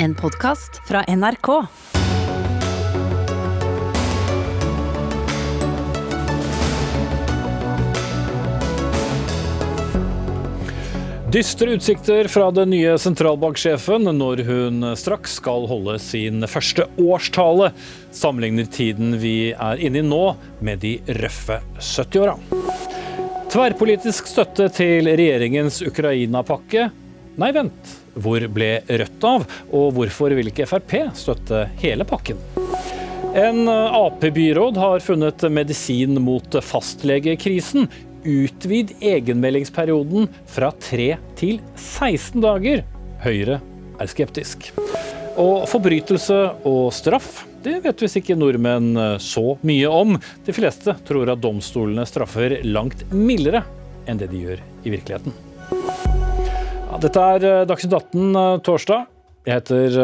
[0.00, 1.48] En podkast fra NRK.
[11.32, 17.72] Dystre utsikter fra den nye sentralbanksjefen når hun straks skal holde sin første årstale.
[18.14, 20.22] Sammenligner tiden vi er inne i nå
[20.62, 22.38] med de røffe 70-åra.
[23.50, 26.86] Tverrpolitisk støtte til regjeringens Ukraina-pakke.
[27.38, 27.92] Nei, vent.
[28.18, 32.40] Hvor ble Rødt av, og hvorfor vil ikke Frp støtte hele pakken?
[33.38, 37.86] En Ap-byråd har funnet medisin mot fastlegekrisen.
[38.26, 42.82] Utvid egenmeldingsperioden fra 3 til 16 dager.
[43.22, 43.60] Høyre
[44.02, 44.72] er skeptisk.
[45.38, 50.16] Og forbrytelse og straff, det vet visst ikke nordmenn så mye om.
[50.46, 53.62] De fleste tror at domstolene straffer langt mildere
[54.10, 55.47] enn det de gjør i virkeligheten.
[56.98, 59.06] Dette er Dagsnytt 18 torsdag.
[59.46, 59.94] Jeg heter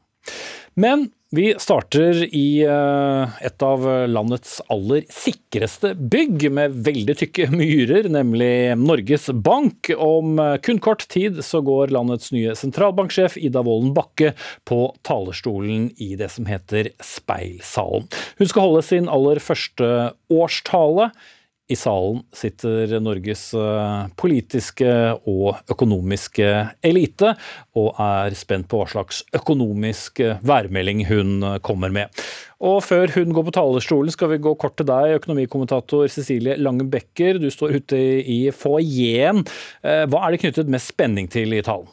[0.73, 8.73] Men vi starter i et av landets aller sikreste bygg, med veldig tykke myrer, nemlig
[8.81, 9.91] Norges Bank.
[9.93, 14.33] Om kun kort tid så går landets nye sentralbanksjef Ida Wolden Bakke
[14.69, 18.09] på talerstolen i det som heter Speilsalen.
[18.41, 19.91] Hun skal holde sin aller første
[20.33, 21.11] årstale.
[21.69, 23.43] I salen sitter Norges
[24.17, 24.89] politiske
[25.29, 26.47] og økonomiske
[26.81, 27.35] elite,
[27.77, 32.09] og er spent på hva slags økonomisk værmelding hun kommer med.
[32.59, 36.89] Og før hun går på talerstolen, skal vi gå kort til deg, økonomikommentator Cecilie Lange
[36.89, 37.37] Becker.
[37.39, 39.45] Du står ute i foajeen.
[39.85, 41.87] Hva er det knyttet mest spenning til i talen?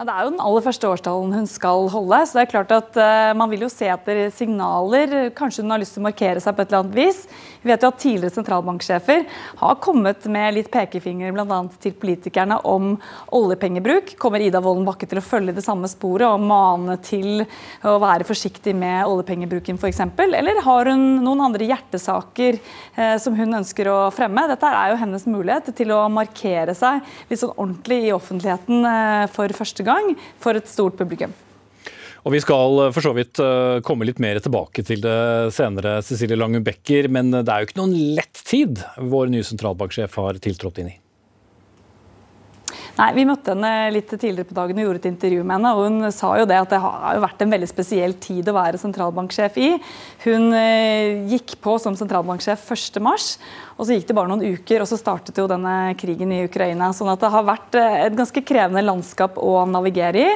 [0.00, 2.18] Ja, det er jo den aller første årstallen hun skal holde.
[2.24, 5.28] så det er klart at uh, Man vil jo se etter signaler.
[5.36, 7.18] Kanskje hun har lyst til å markere seg på et eller annet vis.
[7.60, 9.26] Vi vet jo at Tidligere sentralbanksjefer
[9.60, 11.58] har kommet med litt pekefinger bl.a.
[11.84, 12.94] til politikerne om
[13.36, 14.14] oljepengebruk.
[14.22, 17.44] Kommer Ida Wolden Bakke til å følge det samme sporet og mane til
[17.84, 20.00] å være forsiktig med oljepengebruken f.eks.?
[20.24, 24.48] Eller har hun noen andre hjertesaker uh, som hun ønsker å fremme?
[24.48, 29.28] Dette er jo hennes mulighet til å markere seg litt sånn ordentlig i offentligheten uh,
[29.36, 31.34] for første gang gang for et stort publikum.
[32.20, 33.40] Og Vi skal for så vidt
[33.86, 37.08] komme litt mer tilbake til det senere, Cecilie Lange Becker.
[37.08, 40.98] Men det er jo ikke noen lett tid vår nye sentralbanksjef har tiltrådt inn i.
[43.00, 45.72] Nei, Vi møtte henne litt tidligere på dagen og gjorde et intervju med henne.
[45.72, 48.80] og Hun sa jo det at det har vært en veldig spesiell tid å være
[48.82, 49.70] sentralbanksjef i.
[50.26, 50.52] Hun
[51.30, 53.24] gikk på som sentralbanksjef 1.3.
[53.80, 56.90] Og så gikk det bare noen uker, og så startet jo denne krigen i Ukraina.
[56.92, 60.34] sånn at det har vært et ganske krevende landskap å navigere i.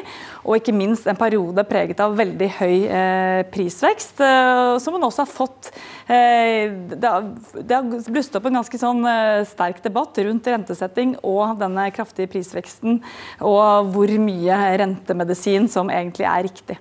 [0.49, 5.27] Og ikke minst en periode preget av veldig høy eh, prisvekst, eh, som hun også
[5.27, 5.71] har fått
[6.09, 7.29] eh, Det har,
[7.69, 9.05] har blusset opp en ganske sånn
[9.53, 13.03] sterk debatt rundt rentesetting og denne kraftige prisveksten,
[13.45, 16.81] og hvor mye rentemedisin som egentlig er riktig.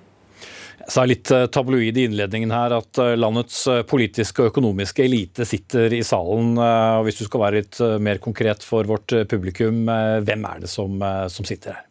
[0.84, 6.02] Jeg sa litt tabloid i innledningen her at landets politiske og økonomiske elite sitter i
[6.04, 6.58] salen.
[6.60, 11.00] og Hvis du skal være litt mer konkret for vårt publikum, hvem er det som,
[11.32, 11.82] som sitter her?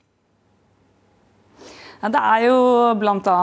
[2.04, 2.56] Det er jo
[3.00, 3.36] bl.a.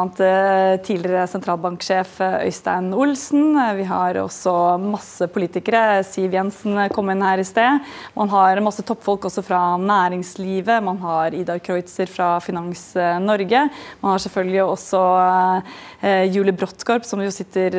[0.85, 3.55] tidligere sentralbanksjef Øystein Olsen.
[3.79, 6.03] Vi har også masse politikere.
[6.05, 7.81] Siv Jensen kom inn her i sted.
[8.13, 10.85] Man har masse toppfolk også fra næringslivet.
[10.85, 12.83] Man har Idar Kreutzer fra Finans
[13.25, 13.63] Norge.
[14.03, 15.01] Man har selvfølgelig også
[16.29, 17.79] Julie Bråttkorp, som jo sitter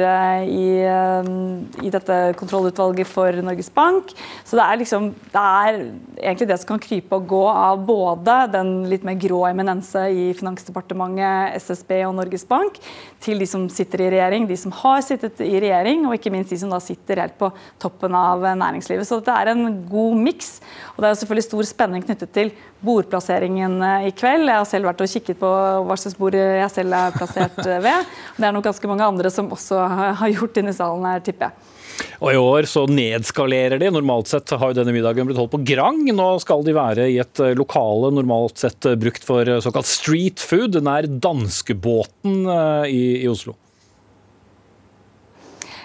[0.50, 4.16] i, i dette kontrollutvalget for Norges Bank.
[4.42, 5.80] Så det er liksom det er
[6.24, 10.31] egentlig det som kan krype og gå av både den litt mer grå eminense i
[10.34, 12.77] Finansdepartementet Finansdepartementet, SSB og Norges Bank,
[13.21, 16.51] til de som sitter i regjering, de som har sittet i regjering, og ikke minst
[16.51, 19.07] de som da sitter helt på toppen av næringslivet.
[19.07, 20.61] Så det er en god miks.
[20.95, 23.77] Og det er selvfølgelig stor spenning knyttet til bordplasseringen
[24.07, 24.47] i kveld.
[24.47, 25.51] Jeg har selv vært og kikket på
[25.85, 28.07] hva slags bord jeg selv er plassert ved.
[28.38, 29.85] Det er nok ganske mange andre som også
[30.21, 31.81] har gjort inne i salen her, tipper jeg.
[32.21, 33.89] Og I år så nedskalerer de.
[33.94, 36.03] Normalt sett har jo denne middagen blitt holdt på Grang.
[36.12, 41.09] Nå skal de være i et lokale normalt sett brukt for såkalt street food, nær
[41.09, 42.45] danskebåten
[42.89, 43.57] i, i Oslo.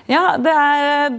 [0.07, 1.15] Ja, det, er,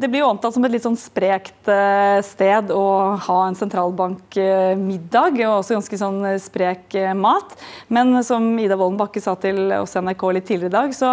[0.00, 2.84] det blir jo omtalt som et litt sånn sprekt eh, sted å
[3.20, 7.52] ha en sentralbankmiddag, og også ganske sånn sprek eh, mat.
[7.92, 11.10] Men som Ida Wolden sa til oss NRK litt tidligere i dag, så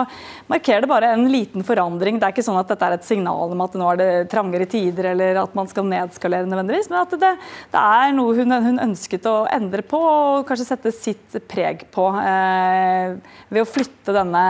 [0.47, 2.21] markerer det bare en liten forandring.
[2.21, 4.69] Det er ikke sånn at dette er et signal om at nå er det trangere
[4.71, 7.33] tider, eller at man skal nedskalere nødvendigvis, men at det,
[7.75, 12.07] det er noe hun, hun, ønsket å endre på, og kanskje sette sitt preg på
[12.23, 13.19] eh,
[13.51, 14.47] ved å flytte denne,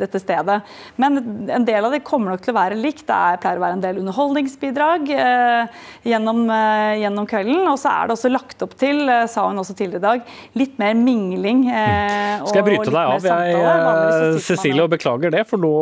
[0.00, 0.62] dette stedet.
[0.96, 3.04] Men en del av det kommer nok til å være likt.
[3.08, 7.64] Det er, pleier å være en del underholdningsbidrag eh, gjennom, eh, gjennom, kvelden.
[7.70, 10.36] Og så er det også lagt opp til, eh, sa hun også tidligere i dag,
[10.60, 11.66] litt mer mingling.
[11.70, 15.74] Eh, Skal jeg bryte deg av, jeg, eh, Cecilie, og beklager det, for nå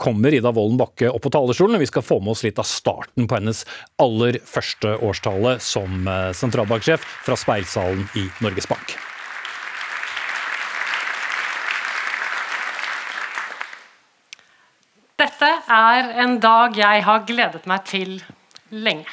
[0.00, 1.80] kommer Ida Wolden Bakke opp på talerstolen.
[1.80, 3.64] Vi skal få med oss litt av starten på hennes
[4.00, 9.09] aller første årstale som eh, sentralbanksjef fra speilsalen i Norges Bank.
[15.20, 18.14] Dette er en dag jeg har gledet meg til
[18.72, 19.10] lenge.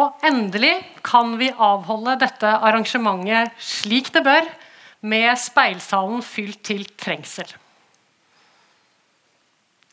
[0.00, 0.72] Og endelig
[1.06, 4.48] kan vi avholde dette arrangementet slik det bør,
[5.00, 7.48] med speilsalen fylt til trengsel.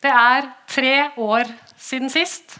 [0.03, 1.47] Det er tre år
[1.79, 2.57] siden sist.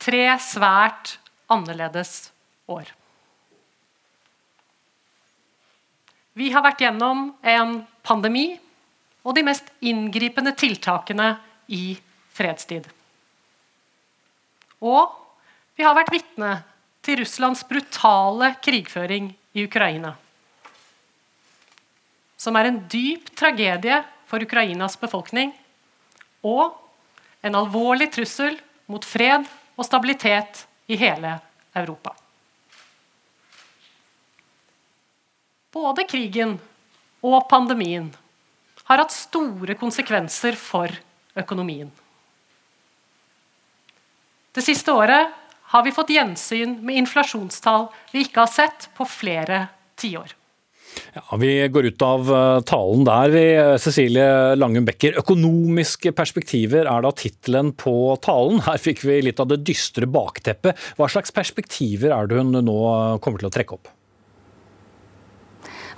[0.00, 1.18] Tre svært
[1.52, 2.30] annerledes
[2.70, 2.88] år.
[6.38, 8.54] Vi har vært gjennom en pandemi
[9.24, 11.34] og de mest inngripende tiltakene
[11.68, 11.94] i
[12.34, 12.86] fredstid.
[14.80, 15.12] Og
[15.76, 16.54] vi har vært vitne
[17.04, 20.14] til Russlands brutale krigføring i Ukraina.
[22.40, 25.52] Som er en dyp tragedie for Ukrainas befolkning
[26.46, 26.76] og
[27.44, 28.56] en alvorlig trussel
[28.90, 29.44] mot fred
[29.76, 31.36] og stabilitet i hele
[31.76, 32.14] Europa.
[35.70, 36.56] Både krigen
[37.22, 38.08] og pandemien
[38.90, 40.90] har hatt store konsekvenser for
[41.38, 41.90] økonomien.
[44.50, 45.30] Det siste året
[45.70, 49.68] har vi fått gjensyn med inflasjonstall vi ikke har sett på flere
[50.00, 50.34] tiår.
[51.14, 53.30] Ja, vi går ut av eh, talen der.
[53.30, 53.44] Vi,
[53.78, 57.94] Cecilie Langum Becker, 'Økonomiske perspektiver' er da tittelen på
[58.26, 58.58] talen.
[58.66, 60.74] Her fikk vi litt av det dystre bakteppet.
[60.98, 62.80] Hva slags perspektiver er det hun nå
[63.22, 63.94] kommer til å trekke opp?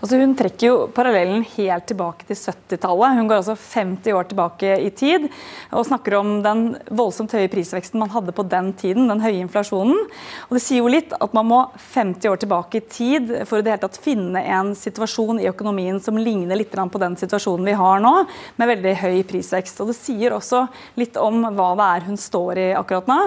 [0.03, 3.21] Altså hun trekker jo parallellen helt tilbake til 70-tallet.
[3.21, 5.29] Hun går altså 50 år tilbake i tid
[5.71, 10.01] og snakker om den voldsomt høye prisveksten man hadde på den tiden, den høye inflasjonen.
[10.49, 11.61] Og Det sier jo litt at man må
[11.95, 16.03] 50 år tilbake i tid for å det hele tatt finne en situasjon i økonomien
[16.03, 18.13] som ligner litt på den situasjonen vi har nå,
[18.59, 19.85] med veldig høy prisvekst.
[19.85, 20.65] Og Det sier også
[20.99, 23.21] litt om hva det er hun står i akkurat nå.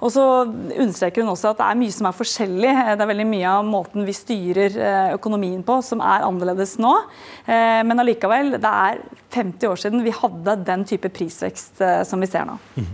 [0.00, 2.74] Og så understreker hun også at det er mye som er forskjellig.
[2.96, 6.76] Det er veldig mye av måten vi styrer eh, økonomien på som er er annerledes
[6.82, 6.94] nå.
[7.44, 9.02] Eh, men allikevel, det er
[9.34, 12.56] 50 år siden vi hadde den type prisvekst eh, som vi ser nå.
[12.78, 12.90] Mm.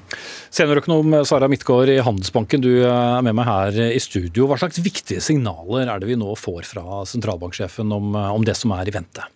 [0.58, 4.48] Seniorøkonom Sara Midtgaard i Handelsbanken, du er med meg her i studio.
[4.48, 8.74] Hva slags viktige signaler er det vi nå får fra sentralbanksjefen om, om det som
[8.76, 9.28] er i vente?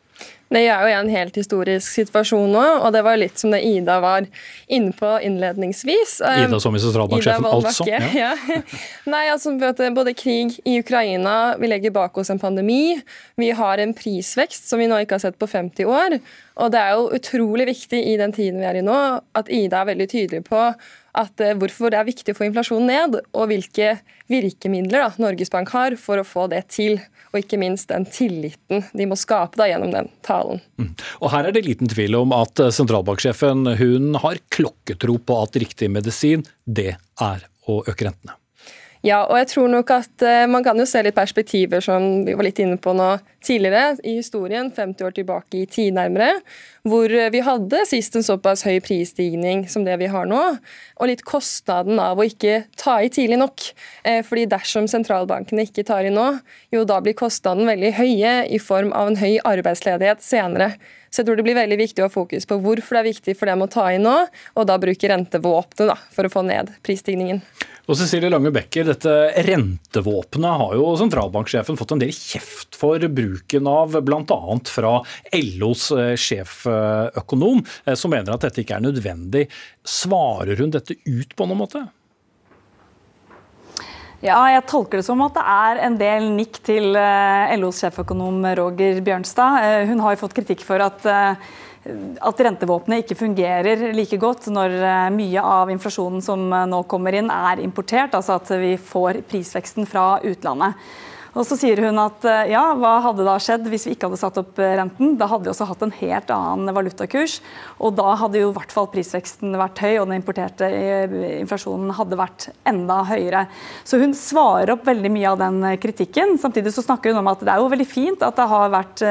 [0.52, 3.98] Det er jo en helt historisk situasjon nå, og det var litt som det Ida
[4.02, 4.26] var
[4.72, 6.18] inne på innledningsvis.
[6.44, 7.86] Ida som i sentralbanksjefen, altså?
[7.88, 8.00] Ja.
[8.22, 8.60] ja.
[9.08, 9.54] Nei, altså
[9.92, 12.98] Både krig i Ukraina, vi legger bak oss en pandemi,
[13.40, 16.18] vi har en prisvekst som vi nå ikke har sett på 50 år.
[16.60, 18.98] Og det er jo utrolig viktig i den tiden vi er i nå,
[19.38, 20.66] at Ida er veldig tydelig på
[21.18, 23.96] at eh, hvorfor det er viktig å få inflasjonen ned, og hvilke
[24.32, 27.00] virkemidler da, Norges Bank har for å få det til
[27.32, 30.60] og ikke minst den tilliten de må skape da gjennom den talen.
[30.80, 30.92] Mm.
[31.24, 35.58] Og Her er det liten tvil om at eh, sentralbanksjefen hun har klokketro på at
[35.60, 38.36] riktig medisin det er å øke rentene.
[39.02, 42.36] Ja, og jeg tror nok at uh, man kan jo se litt perspektiver som vi
[42.38, 46.36] var litt inne på nå tidligere i historien, 50 år tilbake i tid nærmere,
[46.86, 50.44] hvor uh, vi hadde sist en såpass høy prisstigning som det vi har nå,
[51.02, 53.66] og litt kostnaden av å ikke ta i tidlig nok.
[54.06, 56.28] Uh, fordi dersom sentralbankene ikke tar i nå,
[56.70, 60.76] jo da blir kostnaden veldig høye i form av en høy arbeidsledighet senere.
[61.12, 63.34] Så jeg tror det blir veldig viktig å ha fokus på hvorfor det er viktig
[63.36, 64.14] for dem å ta i nå,
[64.56, 67.42] og da bruke rentevåpenet for å få ned prisstigningen.
[67.90, 69.12] Og Cecilie Lange Becker, dette
[69.44, 74.40] rentevåpenet har jo sentralbanksjefen fått en del kjeft for bruken av, bl.a.
[74.70, 74.92] fra
[75.36, 79.48] LOs eh, sjeføkonom, eh, som mener at dette ikke er nødvendig.
[79.84, 81.84] Svarer hun dette ut på noen måte?
[84.22, 88.44] Ja, jeg tolker det som at det er en del nikk til eh, LOs sjeføkonom
[88.54, 89.88] Roger Bjørnstad.
[89.90, 91.02] Hun har jo fått kritikk for at
[91.82, 97.16] at rentevåpenet ikke fungerer like godt når eh, mye av inflasjonen som eh, nå kommer
[97.18, 98.14] inn, er importert.
[98.14, 100.78] Altså at vi får prisveksten fra utlandet.
[101.32, 104.20] Og så sier hun at eh, ja, hva hadde da skjedd hvis vi ikke hadde
[104.20, 105.14] satt opp eh, renten?
[105.16, 107.38] Da hadde vi også hatt en helt annen valutakurs,
[107.80, 111.94] og da hadde jo i hvert fall prisveksten vært høy, og den importerte eh, inflasjonen
[111.96, 113.46] hadde vært enda høyere.
[113.88, 116.36] Så hun svarer opp veldig mye av den kritikken.
[116.42, 119.04] Samtidig så snakker hun om at det er jo veldig fint at det har vært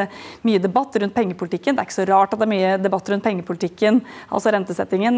[0.45, 1.73] mye debatt rundt pengepolitikken.
[1.73, 5.17] Det er ikke så rart at det er mye debatt rundt pengepolitikken, altså rentesettingen,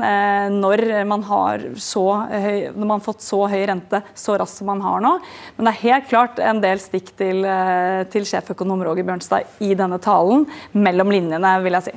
[0.56, 4.72] når man har, så høy, når man har fått så høy rente så raskt som
[4.72, 5.14] man har nå.
[5.58, 9.74] Men det er helt klart en del stikk til, eh, til sjeføkonom Roger Bjørnstad i
[9.74, 11.96] denne talen, mellom linjene, vil jeg si.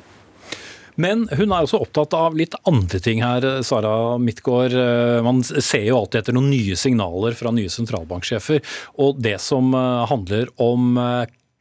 [0.97, 4.73] Men hun er også opptatt av litt andre ting her, Sara Midtgaard.
[4.73, 8.63] Eh, man ser jo alltid etter noen nye signaler fra nye sentralbanksjefer.
[9.05, 10.97] Og det som eh, handler om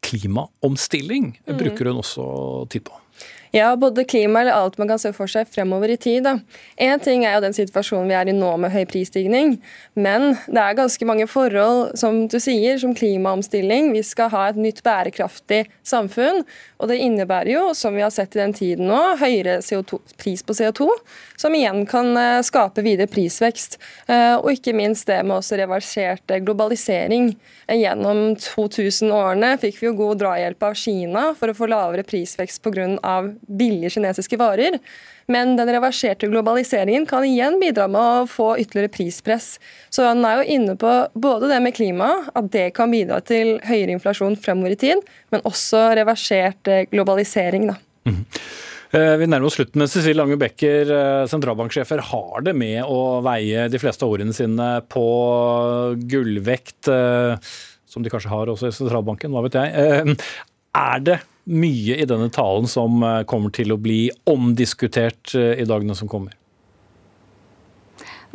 [0.06, 1.58] klimaomstilling, mm.
[1.58, 3.05] bruker hun også tid på.
[3.54, 6.25] Ja, både klima eller alt man kan se for seg fremover i tid.
[6.82, 9.56] Én ting er jo den situasjonen vi er i nå med høy prisstigning,
[9.94, 13.92] men det er ganske mange forhold, som du sier, som klimaomstilling.
[13.96, 16.44] Vi skal ha et nytt bærekraftig samfunn,
[16.80, 19.62] og det innebærer jo, som vi har sett i den tiden nå, høyere
[20.20, 20.90] pris på CO2,
[21.38, 23.80] som igjen kan eh, skape videre prisvekst.
[24.08, 27.34] Eh, og ikke minst det med også reversert globalisering.
[27.72, 33.18] Gjennom 2000-årene fikk vi jo god drahjelp av Kina for å få lavere prisvekst pga
[33.48, 34.80] billige kinesiske varer.
[35.27, 39.56] Men den reverserte globaliseringen kan igjen bidra med å få ytterligere prispress.
[39.89, 43.56] Så han er jo inne på både det med klima, at det kan bidra til
[43.65, 45.01] høyere inflasjon fremover i tid,
[45.34, 47.72] men også reversert eh, globalisering.
[47.72, 47.80] da.
[48.06, 48.22] Mm.
[48.96, 53.68] Vi nærmer oss slutten, men Cecilie Lange Becker, eh, sentralbanksjefer, har det med å veie
[53.72, 55.06] de fleste av ordene sine på
[56.08, 56.88] gullvekt,
[57.92, 60.18] som de kanskje har også i sentralbanken, hva vet jeg.
[60.75, 65.68] Er det mye i denne talen som eh, kommer til å bli omdiskutert eh, i
[65.70, 66.34] dagene som kommer?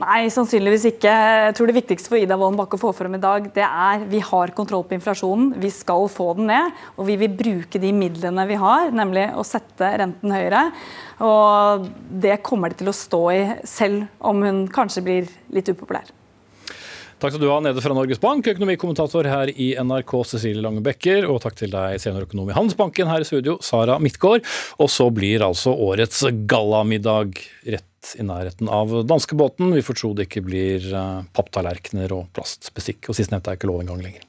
[0.00, 1.10] Nei, sannsynligvis ikke.
[1.12, 4.06] Jeg tror Det viktigste for Ida Wolden Bakke å få frem i dag, det er
[4.08, 5.50] vi har kontroll på inflasjonen.
[5.60, 9.44] Vi skal få den ned, og vi vil bruke de midlene vi har, nemlig å
[9.44, 10.62] sette renten høyere.
[11.20, 11.90] Og
[12.24, 16.08] det kommer det til å stå i, selv om hun kanskje blir litt upopulær.
[17.20, 21.26] Takk skal du ha, Nede fra Norges Bank, økonomikommentator her i NRK, Cecilie Lange Bekker.
[21.28, 24.48] Og takk til deg, seniorøkonom i Handelsbanken her i studio, Sara Midtgaard.
[24.80, 27.36] Og så blir altså årets gallamiddag
[27.76, 29.74] rett i nærheten av danskebåten.
[29.76, 33.12] Vi får tro det ikke blir eh, papptallerkener og plastbestikk.
[33.12, 34.24] Og sistnevnte er ikke lov engang lenger.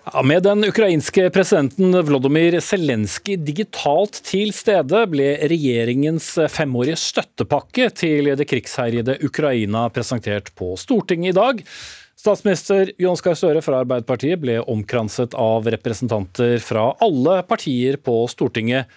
[0.00, 8.30] Ja, med den ukrainske presidenten Vlodomyr Zelenskyj digitalt til stede, ble regjeringens femårige støttepakke til
[8.40, 11.60] det krigsherjede Ukraina presentert på Stortinget i dag.
[12.16, 18.88] Statsminister Jonas Gahr Støre fra Arbeiderpartiet ble omkranset av representanter fra alle partier på Stortinget,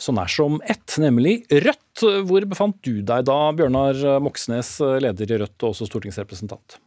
[0.00, 2.06] så nær som ett, nemlig Rødt.
[2.24, 6.80] Hvor befant du deg da, Bjørnar Moxnes, leder i Rødt og også stortingsrepresentant?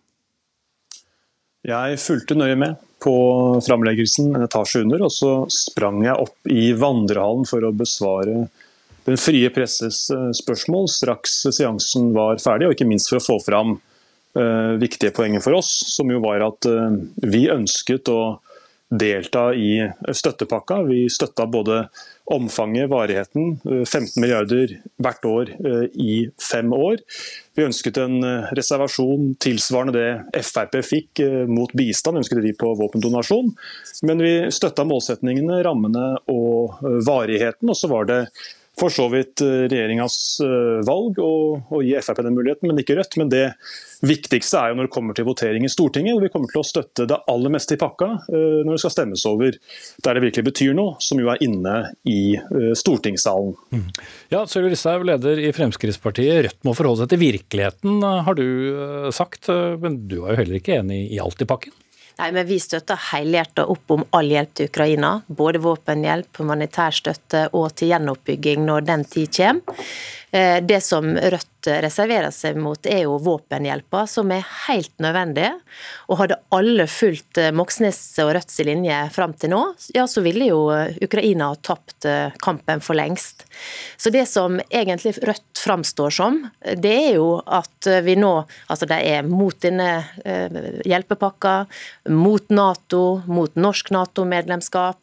[1.68, 3.14] Jeg fulgte nøye med på
[3.66, 8.48] framleggelsen en etasje under, og så sprang jeg opp i vandrehallen for å besvare
[9.08, 13.38] den frie presses eh, spørsmål straks seansen var ferdig, og ikke minst for å få
[13.42, 13.74] fram
[14.38, 16.94] uh, viktige poenger for oss, som jo var at uh,
[17.26, 18.20] vi ønsket å
[18.92, 20.82] delta i støttepakka.
[20.84, 21.86] Vi støtta både
[22.32, 23.58] omfanget, varigheten.
[23.64, 26.16] 15 eh, milliarder hvert år eh, i
[26.52, 27.02] fem år.
[27.56, 33.52] Vi ønsket en eh, reservasjon tilsvarende det Frp fikk mot bistand, ønsket de på våpendonasjon.
[34.08, 37.72] Men vi støtta målsetningene, rammene og varigheten.
[37.72, 38.22] Og så var det
[38.82, 40.18] for så vidt regjeringas
[40.88, 41.32] valg å,
[41.86, 43.18] gi Frp den muligheten, men ikke Rødt.
[43.22, 43.46] Men det
[44.06, 46.16] viktigste er jo når det kommer til votering i Stortinget.
[46.16, 48.96] og Vi kommer til å støtte det aller meste i pakka eh, når det skal
[48.96, 49.58] stemmes over
[50.06, 51.76] der det virkelig betyr noe, som jo er inne
[52.10, 53.54] i eh, stortingssalen.
[53.74, 53.86] Mm.
[54.34, 56.42] Ja, Sylvi Listhaug, leder i Fremskrittspartiet.
[56.48, 59.52] Rødt må forholde seg til virkeligheten, har du eh, sagt.
[59.82, 61.76] Men du er jo heller ikke enig i alt i pakken?
[62.22, 65.16] Nei, men Vi støtter helhjertet opp om all hjelp til Ukraina.
[65.26, 69.88] Både våpenhjelp, humanitær støtte og til gjenoppbygging når den tid kommer.
[70.32, 75.50] Eh, det som Rødt reserverer seg mot, er jo våpenhjelpa, som er helt nødvendig.
[76.08, 79.62] Og hadde alle fulgt eh, Moxnes og Rødts linje fram til nå,
[79.96, 82.08] ja, så ville jo eh, Ukraina ha tapt
[82.42, 83.44] kampen for lengst.
[84.00, 86.40] Så det som egentlig Rødt framstår som,
[86.80, 88.32] det er jo at vi nå
[88.72, 89.88] Altså de er mot denne
[90.88, 91.54] hjelpepakka,
[92.10, 95.01] mot Nato, mot norsk Nato-medlemskap.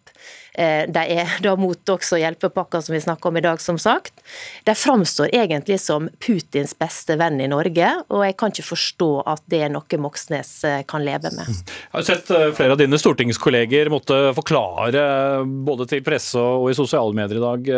[0.58, 4.24] Eh, de er da mot også hjelpepakker som vi snakker om i dag, som sagt.
[4.66, 9.44] De framstår egentlig som Putins beste venn i Norge, og jeg kan ikke forstå at
[9.50, 11.46] det er noe Moxnes eh, kan leve med.
[11.48, 15.04] Jeg har sett eh, flere av dine stortingskolleger måtte forklare
[15.46, 17.70] både til presse og i sosiale medier i dag.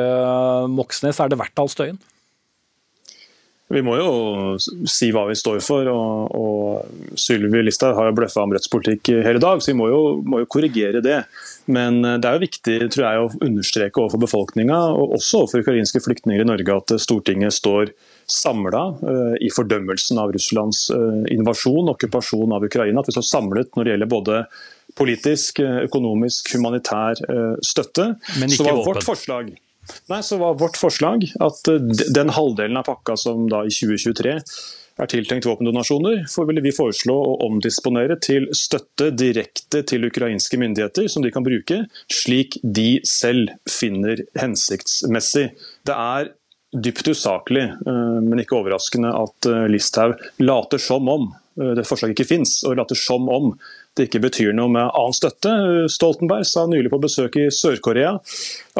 [0.72, 2.00] Moxnes, er det verdt all støyen?
[3.70, 4.10] Vi må jo
[4.60, 5.86] si hva vi står for.
[5.90, 9.88] og, og Sylvi Listhaug har jo bløffa om Rødts politikk hele dag, så vi må
[9.90, 11.20] jo, må jo, korrigere det.
[11.70, 16.02] Men det er jo viktig tror jeg, å understreke overfor befolkninga, og også overfor ukrainske
[16.02, 17.94] flyktninger i Norge, at Stortinget står
[18.30, 23.02] samla uh, i fordømmelsen av Russlands uh, invasjon og okkupasjon av Ukraina.
[23.02, 24.42] At vi står samlet når det gjelder både
[24.98, 28.08] politisk, eh, økonomisk, humanitær uh, støtte.
[28.40, 28.86] Men ikke våpen.
[28.88, 29.52] Vårt forslag
[30.10, 34.36] Nei, så var vårt forslag at eh, den halvdelen av pakka som da i 2023
[35.00, 41.08] er tiltenkt våpendonasjoner, for ville vi foreslå å omdisponere til støtte direkte til ukrainske myndigheter,
[41.08, 45.46] som de kan bruke slik de selv finner hensiktsmessig.
[45.88, 46.34] Det er
[46.70, 51.30] dypt usaklig, eh, men ikke overraskende, at eh, Listhaug later som om
[51.60, 53.50] det forslaget ikke fins, og later som om
[54.00, 55.52] det ikke betyr noe med annen støtte.
[55.92, 58.16] Stoltenberg sa nylig på besøk i Sør-Korea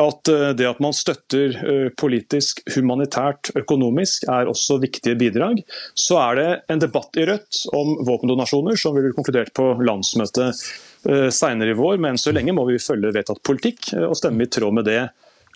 [0.01, 5.63] at eh, det at man støtter eh, politisk, humanitært, økonomisk er også viktige bidrag.
[5.99, 10.49] Så er det en debatt i Rødt om våpendonasjoner, som vi vil konkludert på landsmøtet
[10.51, 12.01] eh, senere i vår.
[12.03, 15.03] Men så lenge må vi følge vedtatt politikk og stemme i tråd med det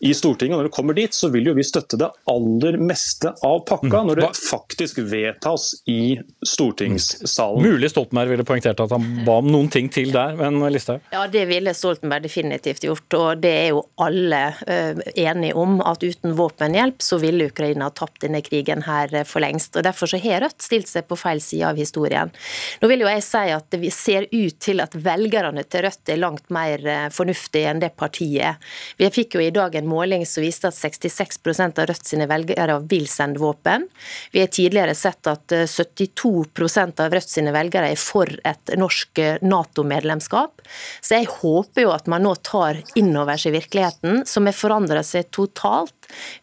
[0.00, 0.56] i Stortinget.
[0.56, 4.00] og Når det kommer dit, så vil jo vi støtte det aller meste av pakka,
[4.02, 4.08] mm.
[4.08, 7.62] når det faktisk vedtas i stortingssalen.
[7.62, 11.04] Mulig Stoltenberg ville poengtert at han ba om noen ting til der, men Listhaug?
[11.14, 15.78] Ja, det ville Stoltenberg definitivt gjort, og det er jo alle uh, enige om.
[15.84, 19.78] At uten våpenhjelp så ville Ukraina tapt denne krigen her uh, for lengst.
[19.78, 22.32] og Derfor så har Rødt stilt seg på feil side av historien.
[22.82, 26.20] Nå vil jo jeg si at det ser ut til at velgerne til Rødt er
[26.20, 26.82] langt mer
[27.14, 28.60] fornuftige enn det partiet.
[28.98, 31.40] Vi fikk jo i dag en en måling som viste at 66
[31.78, 33.86] av Rødt sine velgere vil sende våpen.
[34.32, 36.32] Vi har tidligere sett at 72
[36.64, 40.64] eh, av Rødt sine velgere er for et norsk eh, Nato-medlemskap.
[41.00, 45.04] Så jeg håper jo at man nå tar inn over seg virkeligheten, som har forandra
[45.04, 45.94] seg totalt.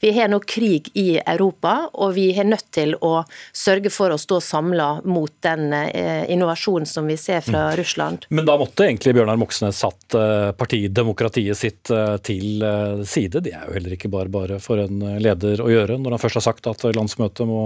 [0.04, 4.20] Vi har nå krig i Europa, og vi er nødt til å sørge for å
[4.22, 7.76] stå samla mot den eh, innovasjonen som vi ser fra mm.
[7.80, 8.30] Russland.
[8.30, 10.20] Men da måtte egentlig Bjørnar Moxnes satt
[10.58, 11.92] partidemokratiet sitt
[12.26, 12.64] til
[13.08, 13.22] side?
[13.22, 13.44] side.
[13.44, 16.40] Det er jo heller ikke bare bare for en leder å gjøre, når han først
[16.40, 17.64] har sagt at landsmøtet må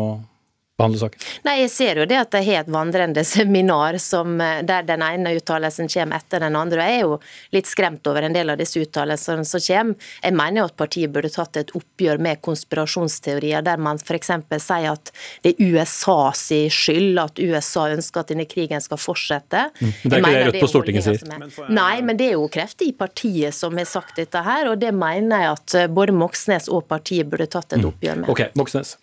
[0.77, 1.19] behandle saken?
[1.45, 5.01] Nei, Jeg ser jo det at de har et vandrende seminar som, eh, der den
[5.01, 6.83] ene uttalelsen kommer etter den andre.
[6.83, 7.19] Jeg er jo
[7.51, 9.95] litt skremt over en del av disse uttalelsene som kommer.
[10.21, 14.31] Jeg mener jo at partiet burde tatt et oppgjør med konspirasjonsteorier, der man f.eks.
[14.59, 15.11] sier at
[15.43, 19.69] det er USAs skyld at USA ønsker at denne krigen skal fortsette.
[19.79, 19.93] Mm.
[20.03, 21.69] Det er ikke det Rødt på Stortinget sier?
[21.69, 24.91] Nei, men det er jo krefter i partiet som har sagt dette her, og det
[24.95, 27.89] mener jeg at eh, både Moxnes og partiet burde tatt et mm.
[27.93, 28.29] oppgjør med.
[28.33, 28.97] Ok, Moxnes.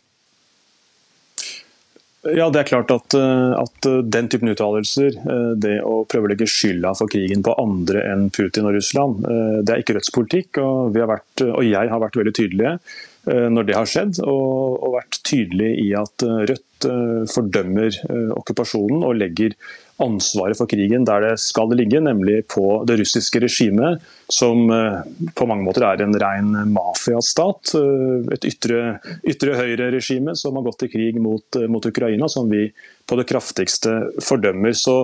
[2.22, 6.28] Ja, det er klart at, eh, at eh, den typen uttalelser, eh, det å prøve
[6.28, 9.24] å legge skylda for krigen på andre enn Putin og Russland,
[9.66, 10.61] det er ikke Rødts politikk.
[10.62, 12.76] Og, vært, og jeg har vært veldig tydelige
[13.22, 16.87] når det har skjedd, og, og vært tydelig i at Rødt
[17.30, 17.94] fordømmer
[18.35, 19.54] okkupasjonen og legger
[20.02, 25.02] ansvaret for krigen der det skal ligge, nemlig på det russiske regimet, som eh,
[25.36, 27.74] på mange måter er en ren mafiastat.
[27.78, 28.80] Eh, et ytre,
[29.28, 32.68] ytre høyre-regime som har gått til krig mot, eh, mot, Ukraina, som vi
[33.08, 34.74] på det kraftigste fordømmer.
[34.78, 34.96] Så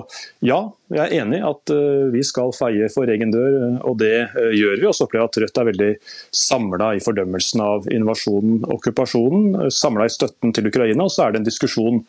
[0.45, 0.61] ja,
[0.95, 1.73] jeg er enig at
[2.15, 4.87] vi skal feie for egen dør, og det gjør vi.
[4.87, 5.91] Og så opplever jeg at Rødt er veldig
[6.45, 11.09] samla i fordømmelsen av invasjonen okkupasjonen, samla i støtten til Ukraina.
[11.09, 12.01] Og så er det en diskusjon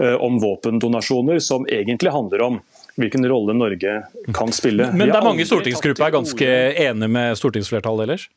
[0.00, 2.60] om våpendonasjoner, som egentlig handler om
[3.00, 3.96] hvilken rolle Norge
[4.34, 4.90] kan spille.
[4.92, 6.50] Men det er mange i stortingsgruppa er ganske
[6.88, 8.28] enige med stortingsflertallet ellers?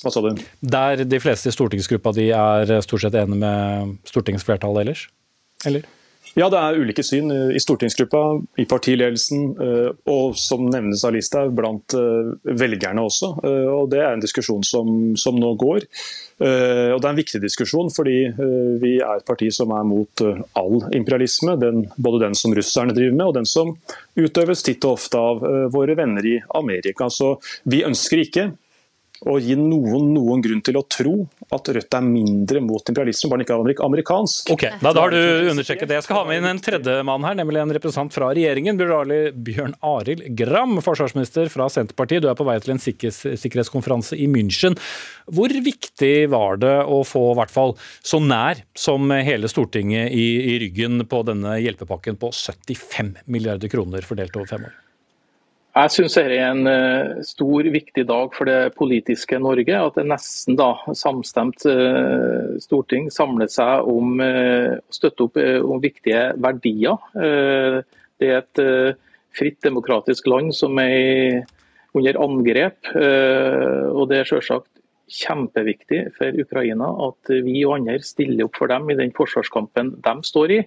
[0.00, 0.44] Hva sa du?
[0.64, 5.08] Der de fleste i stortingsgruppa de er stort sett enige med stortingsflertallet ellers?
[5.68, 5.84] Eller?
[6.38, 8.20] Ja, det er ulike syn i stortingsgruppa,
[8.62, 13.32] i partiledelsen eh, og som nevnes av Listhaug, blant eh, velgerne også.
[13.74, 15.88] Og Det er en diskusjon som, som nå går.
[16.40, 19.84] Eh, og Det er en viktig diskusjon, fordi eh, vi er et parti som er
[19.84, 21.58] mot eh, all imperialisme.
[21.60, 23.74] Den, både den som russerne driver med, og den som
[24.16, 27.10] utøves titt og ofte av våre venner i Amerika.
[27.12, 27.34] Så
[27.68, 28.50] vi ønsker ikke
[29.28, 31.14] å gi noen noen grunn til å tro
[31.52, 34.52] at Rødt er mindre mot imperialisme, bare ikke er amerikansk.
[34.54, 35.98] Ok, da, da har du understreket det.
[35.98, 38.80] Jeg skal ha med inn en tredje mann her, nemlig en representant fra regjeringen.
[38.80, 42.24] Bjørn Arild Gram, forsvarsminister fra Senterpartiet.
[42.24, 44.78] Du er på vei til en sikkerhetskonferanse i München.
[45.30, 50.28] Hvor viktig var det å få i hvert fall så nær som hele Stortinget i,
[50.54, 54.78] i ryggen på denne hjelpepakken på 75 milliarder kroner fordelt over fem år?
[55.70, 59.70] Jeg syns dette er en uh, stor, viktig dag for det politiske Norge.
[59.70, 65.78] At det nesten da samstemt uh, storting samlet seg om uh, å støtte opp om
[65.82, 66.98] viktige verdier.
[67.14, 68.60] det er et
[69.30, 71.44] fritt, demokratisk land som er
[71.94, 72.90] under angrep.
[72.94, 74.68] og det er selvsagt
[75.10, 80.14] kjempeviktig for Ukraina at vi og andre stiller opp for dem i den forsvarskampen de
[80.26, 80.60] står i.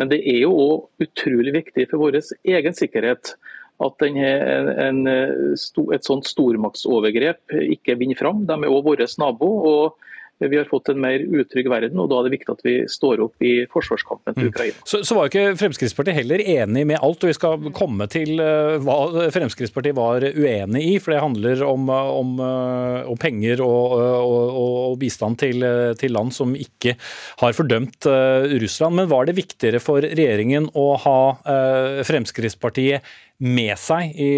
[0.00, 3.36] Men det er jo òg utrolig viktig for vår egen sikkerhet
[3.84, 8.44] at en, et sånt stormaktsovergrep ikke vinner fram.
[8.48, 9.50] De er òg vår nabo.
[9.70, 10.04] og
[10.38, 13.22] vi har fått en mer utrygg verden, og da er det viktig at vi står
[13.24, 14.50] opp i forsvarskampen til mm.
[14.52, 14.76] Ukraina.
[14.78, 14.86] Mm.
[14.92, 18.76] Så, så, var ikke Fremskrittspartiet heller enig med alt, og vi skal komme til uh,
[18.84, 24.60] hva Fremskrittspartiet var uenig i, for det handler om, om, uh, om penger og, og,
[24.62, 25.66] og, bistand til,
[25.98, 26.94] til, land som ikke
[27.42, 28.06] har fordømt
[28.62, 28.98] Russland.
[28.98, 31.20] Men var det viktigere for regjeringen å ha
[32.06, 33.06] Fremskrittspartiet
[33.38, 34.30] med seg i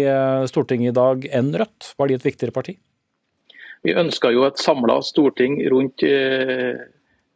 [0.51, 1.93] Stortinget i dag enn Rødt?
[1.97, 2.77] Var de et viktigere parti?
[3.81, 6.77] Vi ønska jo et samla storting rundt eh,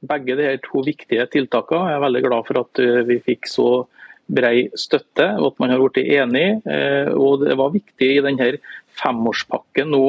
[0.06, 1.90] begge de her to viktige tiltakene.
[1.90, 3.70] Jeg er veldig glad for at eh, vi fikk så
[4.26, 6.46] brei støtte, og at man har blitt enig.
[6.70, 8.52] Eh, og Det var viktig i denne
[9.02, 10.06] femårspakken nå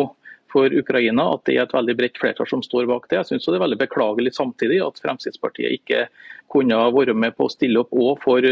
[0.53, 3.19] for Ukraina at det er et veldig bredt flertall som står bak det.
[3.19, 6.07] Jeg synes det er veldig beklagelig samtidig at Fremskrittspartiet ikke
[6.53, 8.45] kunne være med på å stille opp òg for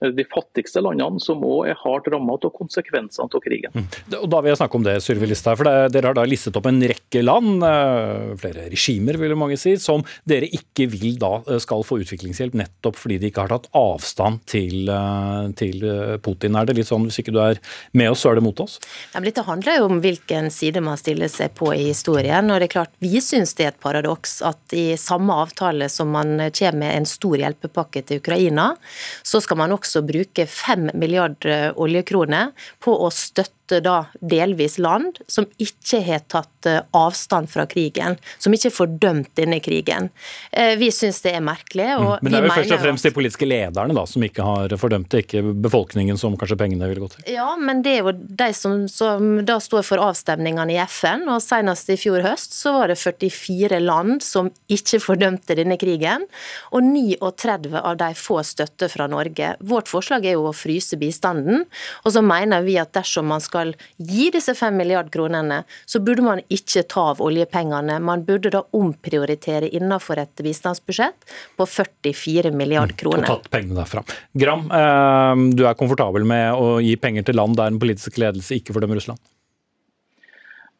[0.00, 3.72] de fattigste landene, som òg er hardt rammet av konsekvensene av krigen.
[3.74, 3.86] Mm.
[4.20, 5.58] Og Da vil jeg snakke om det, Sylvi Listhaug.
[5.58, 9.76] for Dere har da listet opp en rekke land, eh, flere regimer vil mange si,
[9.76, 13.68] som dere ikke vil da eh, skal få utviklingshjelp, nettopp fordi de ikke har tatt
[13.74, 16.58] avstand til, eh, til Putin.
[16.58, 17.60] Er det litt sånn hvis ikke du er
[17.92, 18.78] med oss, så er det mot oss?
[19.12, 22.50] Ja, men dette handler jo om hvilken side man stiller seg på i historien.
[22.50, 26.10] og det er klart Vi syns det er et paradoks at i samme avtale som
[26.10, 28.76] man kommer med en stor hjelpepakke til Ukraina,
[29.22, 32.52] så skal man også også bruke 5 milliarder oljekroner
[32.82, 33.52] på å støtte
[33.84, 39.30] da delvis land som ikke har tatt eh, avstand fra krigen, som ikke har fordømt
[39.38, 40.10] denne krigen.
[40.52, 41.88] Eh, vi syns det er merkelig.
[41.94, 42.10] Mm.
[42.20, 45.10] Men det er vel først og fremst de politiske lederne da, som ikke har fordømt
[45.12, 47.24] det, ikke befolkningen som kanskje pengene vil gå til?
[47.34, 51.42] Ja, men det er jo de som, som da står for avstemningene i FN, og
[51.44, 56.26] senest i fjor høst så var det 44 land som ikke fordømte denne krigen,
[56.74, 59.54] og 39 av de får støtte fra Norge.
[59.64, 61.64] Vårt forslag er jo å fryse bistanden,
[62.04, 66.02] og så mener vi at dersom man skal skal gi disse fem milliard kronene, så
[66.02, 68.00] burde man ikke ta av oljepengene.
[68.02, 73.28] Man burde da omprioritere innenfor et bistandsbudsjett på 44 milliard mm, kroner.
[73.28, 74.02] Og tatt pengene derfra.
[74.34, 78.58] Gram, eh, du er komfortabel med å gi penger til land der den politiske ledelse
[78.58, 79.22] ikke fordømmer Russland?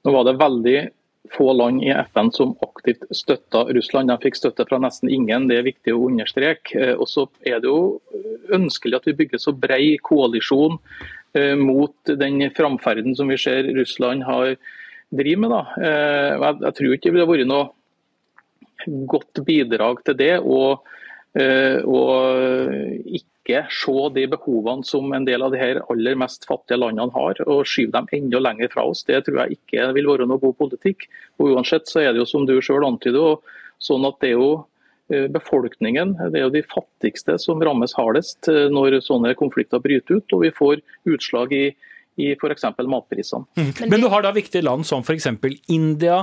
[0.04, 0.78] Nå var det veldig
[1.32, 4.10] få land i FN som aktivt støtta Russland.
[4.12, 6.76] De fikk støtte fra nesten ingen, det er viktig å understreke.
[6.76, 8.00] Eh, og så er det jo
[8.52, 10.76] ønskelig at vi bygger så brei koalisjon
[11.58, 14.54] mot den framferden som vi ser Russland har
[15.14, 15.54] driver med.
[15.82, 20.34] Eh, jeg tror ikke det ville vært noe godt bidrag til det.
[20.40, 20.84] Og,
[21.38, 21.80] eh,
[23.20, 27.40] ikke se de behovene som en del av de her aller mest fattige landene har,
[27.46, 29.04] og skyve dem enda lenger fra oss.
[29.04, 31.08] Det tror jeg ikke vil være noe god politikk.
[31.38, 33.38] Og Uansett så er det jo som du selv antyder,
[33.80, 34.73] sånn at det er jo Eh,
[35.08, 36.14] befolkningen.
[36.32, 40.44] Det er jo de fattigste som rammes hardest eh, når sånne konflikter bryter ut, og
[40.46, 41.66] vi får utslag i,
[42.20, 42.64] i f.eks.
[42.80, 43.44] matprisene.
[43.58, 43.70] Mm.
[43.92, 45.28] Men du har da viktige land som f.eks.
[45.68, 46.22] India,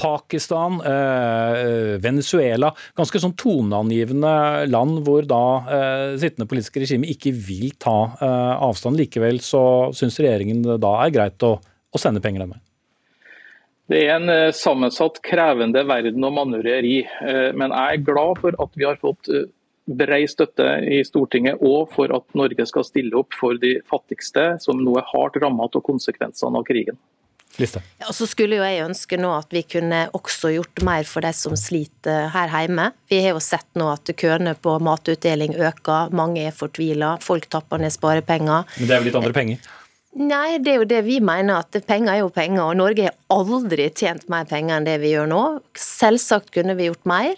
[0.00, 2.72] Pakistan, eh, Venezuela.
[2.96, 4.32] Ganske sånn toneangivende
[4.72, 8.96] land hvor da eh, sittende politiske regime ikke vil ta eh, avstand.
[8.98, 12.68] Likevel så syns regjeringen det da er greit å, å sende penger den veien.
[13.92, 17.00] Det er en eh, sammensatt, krevende verden å manøvrere i.
[17.04, 19.50] Eh, men jeg er glad for at vi har fått brei
[19.98, 24.78] bred støtte i Stortinget, og for at Norge skal stille opp for de fattigste, som
[24.78, 27.00] nå er hardt rammet av konsekvensene av krigen.
[27.58, 31.34] Ja, så skulle jo jeg ønske nå at vi kunne også gjort mer for de
[31.36, 32.88] som sliter her hjemme.
[33.12, 37.82] Vi har jo sett nå at køene på matutdeling øker, mange er fortvila, folk tapper
[37.82, 38.64] ned sparepenger.
[38.78, 39.72] Men det er jo litt andre penger?
[40.12, 42.66] Nei, det er jo det vi mener, at penger er jo penger.
[42.66, 45.42] Og Norge har aldri tjent mer penger enn det vi gjør nå.
[45.78, 47.32] Selvsagt kunne vi gjort mer.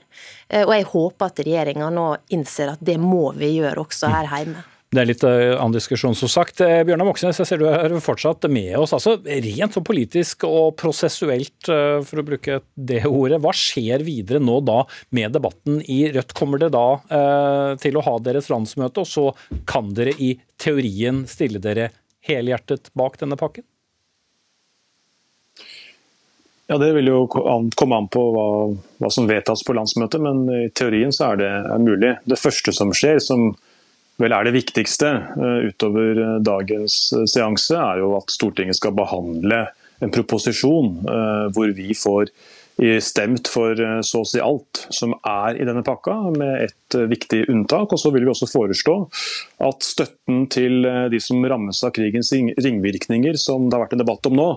[0.48, 4.30] Eh, og jeg håper at regjeringa nå innser at det må vi gjøre også her
[4.32, 4.66] hjemme.
[4.94, 6.60] Det er litt uh, annen diskusjon, som sagt.
[6.62, 8.92] Uh, Bjørnar Moxnes, jeg ser du er fortsatt med oss.
[8.94, 13.40] altså Rent og politisk og prosessuelt, for å bruke det ordet.
[13.42, 14.80] Hva skjer videre nå da
[15.14, 16.34] med debatten i Rødt?
[16.34, 16.86] Kommer det da
[17.82, 21.90] til å ha deres landsmøte, og så kan dere i teorien stille dere
[22.24, 23.66] helhjertet bak denne pakken?
[26.66, 28.48] Ja, Det vil jo komme an på hva,
[29.02, 32.14] hva, som vedtas på landsmøtet, men i teorien så er det er mulig.
[32.24, 33.50] Det første som skjer, som
[34.22, 38.94] vel er det viktigste uh, utover uh, dagens uh, seanse, er jo at Stortinget skal
[38.96, 39.66] behandle
[40.02, 40.96] en proposisjon
[41.54, 42.32] hvor vi får
[43.00, 47.06] stemt for eh, så å si alt som er i denne pakka, med et eh,
[47.10, 47.92] viktig unntak.
[47.94, 48.96] Og så vil vi også foreslå
[49.68, 54.04] at støtten til eh, de som rammes av krigens ringvirkninger, som det har vært en
[54.04, 54.50] debatt om nå,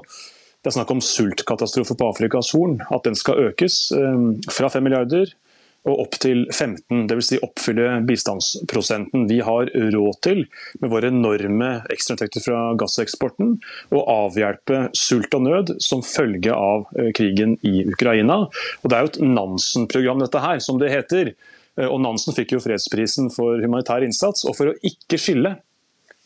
[0.66, 2.80] Det er snakk om sultkatastrofe på Afrikas Horn.
[2.92, 3.94] At den skal økes
[4.52, 5.30] fra 5 milliarder
[5.88, 7.28] og opp til 15, dvs.
[7.30, 9.28] Si oppfylle bistandsprosenten.
[9.30, 10.44] Vi har råd til,
[10.82, 13.56] med våre enorme ekstrainntekter fra gasseksporten,
[13.94, 18.44] og avhjelpe sult og nød som følge av eh, krigen i Ukraina.
[18.82, 21.34] Og Det er jo et Nansen-program, dette her, som det heter.
[21.78, 24.46] Eh, og Nansen fikk jo fredsprisen for humanitær innsats.
[24.48, 25.56] Og for å ikke skille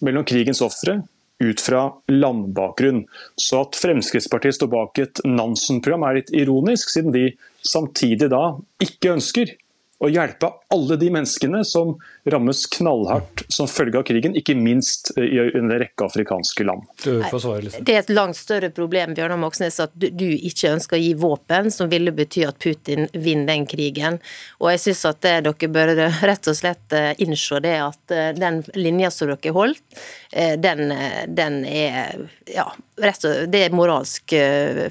[0.02, 1.04] mellom krigens ofre
[1.42, 3.06] ut fra landbakgrunn.
[3.40, 7.32] Så at Fremskrittspartiet står bak et Nansen-program er litt ironisk, siden de
[7.66, 8.44] samtidig da
[8.84, 9.54] ikke ønsker
[10.02, 11.94] å hjelpe alle de menneskene som
[12.26, 16.86] rammes knallhardt som følge av krigen, ikke minst i en rekke afrikanske land.
[17.02, 21.72] Det er et langt større problem Bjørnar Moxnes, at du ikke ønsker å gi våpen,
[21.74, 24.20] som ville bety at Putin vinner den krigen.
[24.62, 28.62] Og jeg synes at dere bør rett og slett eh, innse det at eh, den
[28.78, 29.84] linja som dere holdt,
[30.32, 30.94] eh, den,
[31.34, 32.68] den er ja,
[33.02, 34.36] rett og, det er moralsk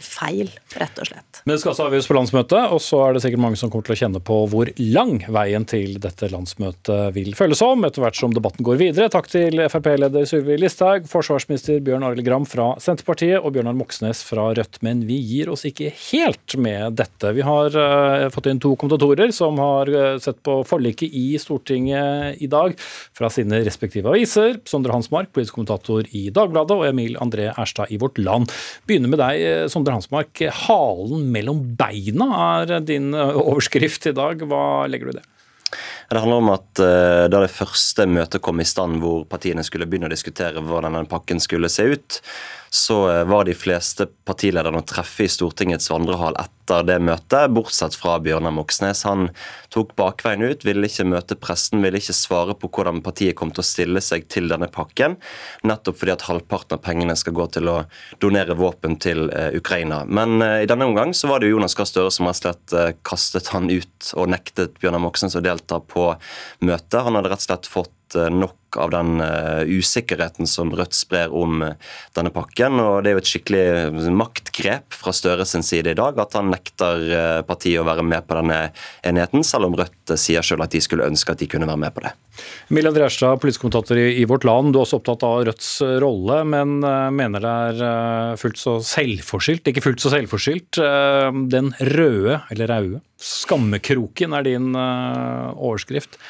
[0.03, 1.43] feil, rett og slett.
[1.45, 3.87] Men det skal altså avgjøres på landsmøtet, og så er det sikkert mange som kommer
[3.87, 8.17] til å kjenne på hvor lang veien til dette landsmøtet vil følges om etter hvert
[8.19, 9.09] som debatten går videre.
[9.13, 14.49] Takk til Frp-leder Sylvi Listhaug, forsvarsminister Bjørn Arild Gram fra Senterpartiet og Bjørnar Moxnes fra
[14.57, 14.79] Rødt.
[14.87, 17.33] Men vi gir oss ikke helt med dette.
[17.37, 22.41] Vi har uh, fått inn to kommentatorer som har uh, sett på forliket i Stortinget
[22.43, 22.77] i dag
[23.17, 24.57] fra sine respektive aviser.
[24.69, 28.53] Sondre Hansmark, politisk kommentator i Dagbladet, og Emil André Erstad i Vårt Land.
[28.89, 30.33] Begynner med deg, eh, Sondre Hansmark.
[30.65, 34.47] Halen mellom beina er din overskrift i dag.
[34.49, 35.29] Hva legger du i det?
[36.11, 39.87] Det handler om at uh, Da det første møtet kom i stand hvor partiene skulle
[39.87, 42.19] begynne å diskutere hvordan den pakken skulle se ut,
[42.71, 47.97] så eh, var de fleste partilederne å treffe i Stortingets vandrehall etter det møtet, bortsett
[47.99, 49.03] fra Bjørnar Moxnes.
[49.09, 49.29] Han
[49.75, 53.65] tok bakveien ut, ville ikke møte pressen, ville ikke svare på hvordan partiet kom til
[53.65, 55.19] å stille seg til denne pakken,
[55.67, 57.77] nettopp fordi at halvparten av pengene skal gå til å
[58.23, 60.03] donere våpen til uh, Ukraina.
[60.07, 62.43] Men uh, i denne omgang så var det jo Jonas Gahr Støre som rett og
[62.71, 66.13] slett kastet han ut og nektet Bjørnar Moxnes å delta på
[66.65, 67.03] møtet.
[67.03, 71.33] Han hadde rett og slett fått Eh, nok av den uh, usikkerheten som Rødt sprer
[71.35, 71.73] om uh,
[72.15, 72.79] denne pakken.
[72.79, 76.53] og Det er jo et skikkelig maktgrep fra Støre sin side i dag at han
[76.53, 78.59] nekter partiet å være med på denne
[79.03, 81.97] enigheten, selv om Rødt sier selv at de skulle ønske at de kunne være med
[81.97, 82.13] på det.
[82.71, 84.71] Emilie Andreerstad, politisk kommentator i, Vårt Land.
[84.71, 85.73] Du er også opptatt av Rødts
[86.05, 86.79] rolle, men
[87.17, 90.79] mener det er fullt så selvforskyldt, ikke fullt så selvforskyldt.
[91.51, 96.23] Den røde, eller raude, skammekroken er din overskrift.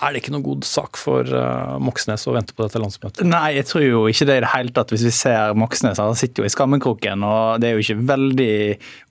[0.00, 3.20] Er det ikke noen god sak for uh, Moxnes å vente på dette landsmøtet?
[3.28, 4.94] Nei, jeg tror jo ikke det i det hele tatt.
[4.94, 7.24] Hvis vi ser Moxnes, han sitter jo i skammekroken.
[7.26, 8.54] og Det er jo ikke veldig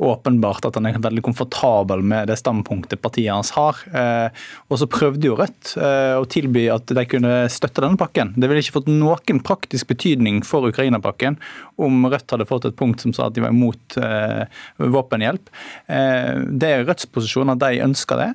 [0.09, 3.77] åpenbart at han er veldig komfortabel med det standpunktet partiet hans har.
[3.93, 4.33] Uh,
[4.69, 8.33] og så prøvde jo Rødt uh, å tilby at de kunne støtte denne pakken.
[8.33, 11.37] Det ville ikke fått noen praktisk betydning for Ukraina-pakken
[11.79, 13.95] om Rødt hadde fått et punkt som sa at de var imot
[14.81, 15.47] våpenhjelp.
[15.87, 18.27] Det er Rødts posisjon at de ønsker det,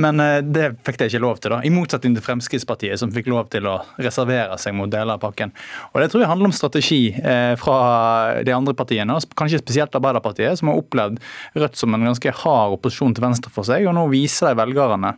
[0.00, 0.22] men
[0.54, 1.54] det fikk de ikke lov lov til.
[1.54, 5.22] da, I motsetning til Fremskrittspartiet, som fikk lov til å reservere seg mot deler av
[5.22, 5.54] pakken.
[5.92, 10.60] Og Det tror jeg handler om strategi eh, fra de andre partiene, kanskje spesielt Arbeiderpartiet,
[10.60, 11.18] som har opplevd
[11.56, 15.14] Rødt som en ganske hard opposisjon til venstre for seg, og nå viser de velgerne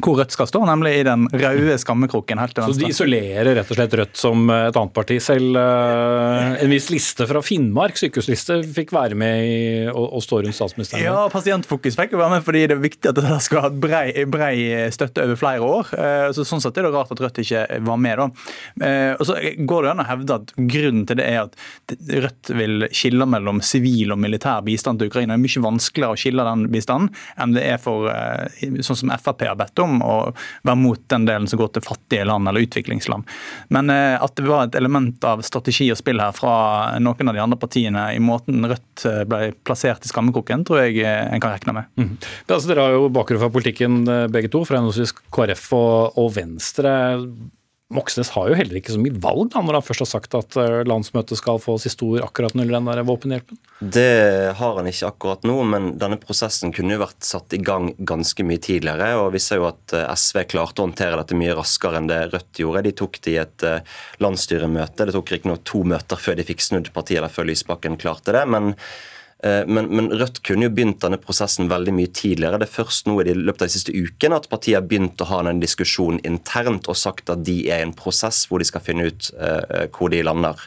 [0.00, 2.80] hvor Rødt skal stå, nemlig i den røde skammekroken helt til venstre.
[2.80, 5.18] Så de isolerer rett og slett Rødt som et annet parti.
[5.20, 9.58] Selv uh, en viss liste fra Finnmark, sykehusliste, fikk være med i,
[9.92, 11.04] og, og stå rundt statsministeren?
[11.04, 14.06] Ja, Pasientfokus fikk jo være med fordi det er viktig at det skal ha brei,
[14.32, 14.54] brei
[14.96, 15.92] støtte over flere år.
[15.92, 18.22] Uh, så Sånn sett er det rart at Rødt ikke var med.
[18.22, 18.26] da.
[18.80, 22.54] Uh, og så går det an å hevde at Grunnen til det er at Rødt
[22.56, 25.36] vil skille mellom sivil og militær bistand til Ukraina.
[25.36, 28.08] Det er mye vanskeligere å skille den bistanden enn det er for
[28.84, 30.16] sånn som Frp har bedt om om å
[30.66, 33.28] være mot den delen som går til fattige land eller utviklingsland.
[33.74, 36.54] Men eh, at det var et element av strategi og spill her fra
[37.02, 41.02] noen av de andre partiene i måten Rødt eh, ble plassert i skammekroken, tror jeg
[41.02, 41.90] eh, en kan regne med.
[41.98, 42.12] Mm.
[42.48, 46.94] Altså, dere har jo bakgrunn fra politikken begge to, fra henholdsvis KrF og, og Venstre.
[47.92, 50.56] Moxnes har jo heller ikke så mye valg da, når han først har sagt at
[50.60, 53.60] eh, landsmøtet skal få si stor akkurat når den der våpenhjelpen?
[53.82, 57.90] Det har han ikke akkurat nå, men denne prosessen kunne jo vært satt i gang
[57.98, 59.12] ganske mye tidligere.
[59.20, 62.20] og Vi ser jo at eh, SV klarte å håndtere dette mye raskere enn det
[62.32, 62.86] Rødt gjorde.
[62.88, 65.08] De tok det i et eh, landsstyremøte.
[65.08, 68.46] Det tok riktignok to møter før de fikk snudd partiet, eller før Lysbakken klarte det.
[68.48, 68.74] men
[69.42, 72.60] men, men, Rødt kunne jo begynt denne prosessen veldig mye tidligere.
[72.62, 75.26] Det er først nå i løpet av de siste ukene at partiet har begynt å
[75.32, 78.84] ha den diskusjonen internt og sagt at de er i en prosess hvor de skal
[78.86, 80.62] finne ut uh, hvor de lander.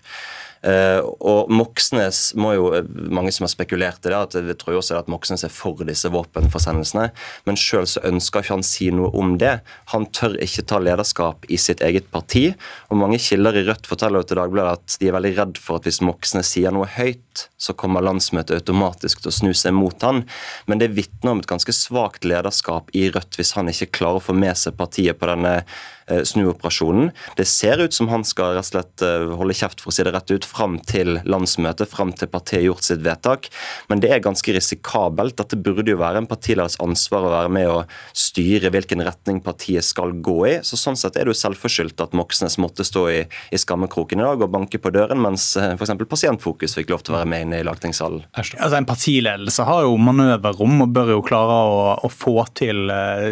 [0.65, 2.69] Eh, og Moxnes må jo,
[3.13, 5.85] Mange som har spekulert i det, at jeg tror jo også at Moxnes er for
[5.85, 7.09] disse våpenforsendelsene.
[7.45, 9.59] Men sjøl ønsker ikke han si noe om det.
[9.93, 12.47] Han tør ikke ta lederskap i sitt eget parti.
[12.89, 15.79] Og Mange kilder i Rødt forteller jo til Dagbladet at de er veldig redd for
[15.79, 20.01] at hvis Moxnes sier noe høyt, så kommer landsmøtet automatisk til å snu seg mot
[20.05, 20.23] han.
[20.65, 24.27] Men det vitner om et ganske svakt lederskap i Rødt hvis han ikke klarer å
[24.31, 25.59] få med seg partiet på denne
[26.04, 27.09] Eh, snuoperasjonen.
[27.35, 30.05] Det ser ut som han skal rett og slett eh, holde kjeft for å si
[30.05, 33.49] det rett ut fram til landsmøtet, fram til partiet har gjort sitt vedtak.
[33.89, 35.37] Men det er ganske risikabelt.
[35.39, 37.79] Dette burde jo være en partileders ansvar å være med å
[38.13, 40.53] styre hvilken retning partiet skal gå i.
[40.61, 44.27] Så Sånn sett er det jo selvforskyldt at Moxnes måtte stå i, i skammekroken i
[44.27, 45.95] dag og banke på døren, mens eh, f.eks.
[46.05, 48.27] Pasientfokus fikk lov til å være med inne i lagtingssalen.
[48.37, 53.25] Altså, en partiledelse har jo manøverrom og bør jo klare å, å få til uh,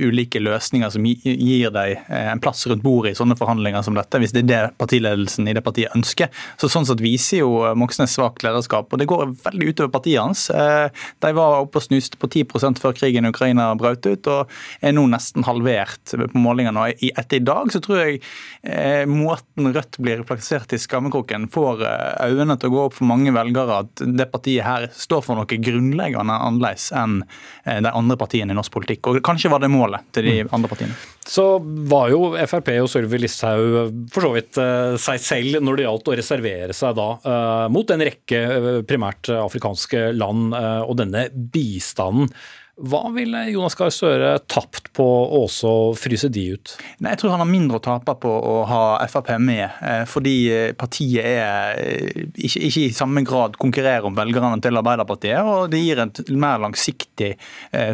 [0.00, 4.20] ulike løsninger som gir deg Eh, en plass rundt bordet i sånne forhandlinger som dette,
[4.20, 6.30] hvis det er det partiledelsen i det partiet ønsker.
[6.60, 10.48] Så Sånn sett viser jo Moxnes svakt lederskap, og det går veldig utover partiet hans.
[10.50, 10.88] Eh,
[11.22, 14.50] de var oppe og snuste på 10% før krigen i Ukraina brøt ut, og
[14.84, 16.88] er nå nesten halvert på målingene.
[16.88, 18.20] Og etter i dag så tror jeg
[18.62, 21.80] eh, måten Rødt blir plassert i skammekroken, får
[22.26, 25.58] øynene til å gå opp for mange velgere at det partiet her står for noe
[25.66, 27.20] grunnleggende annerledes enn
[27.64, 29.08] de andre partiene i norsk politikk.
[29.10, 30.52] Og kanskje var det målet til de mm.
[30.54, 30.96] andre partiene.
[31.26, 31.58] Så
[31.90, 35.86] var jo Frp og Sylvi Listhaug eh, for så vidt eh, seg selv når det
[35.86, 38.42] gjaldt å reservere seg da eh, mot en rekke
[38.88, 42.30] primært afrikanske land og denne bistanden.
[42.74, 46.72] Hva ville Jonas Gahr Støre tapt på å også fryse de ut?
[46.98, 50.32] Nei, jeg tror han har mindre å tape på å ha Frp med, eh, fordi
[50.50, 55.70] eh, partiet er eh, ikke, ikke, i samme grad konkurrerer om velgerne til Arbeiderpartiet, og
[55.70, 56.10] det gir en
[56.40, 57.34] mer langsiktig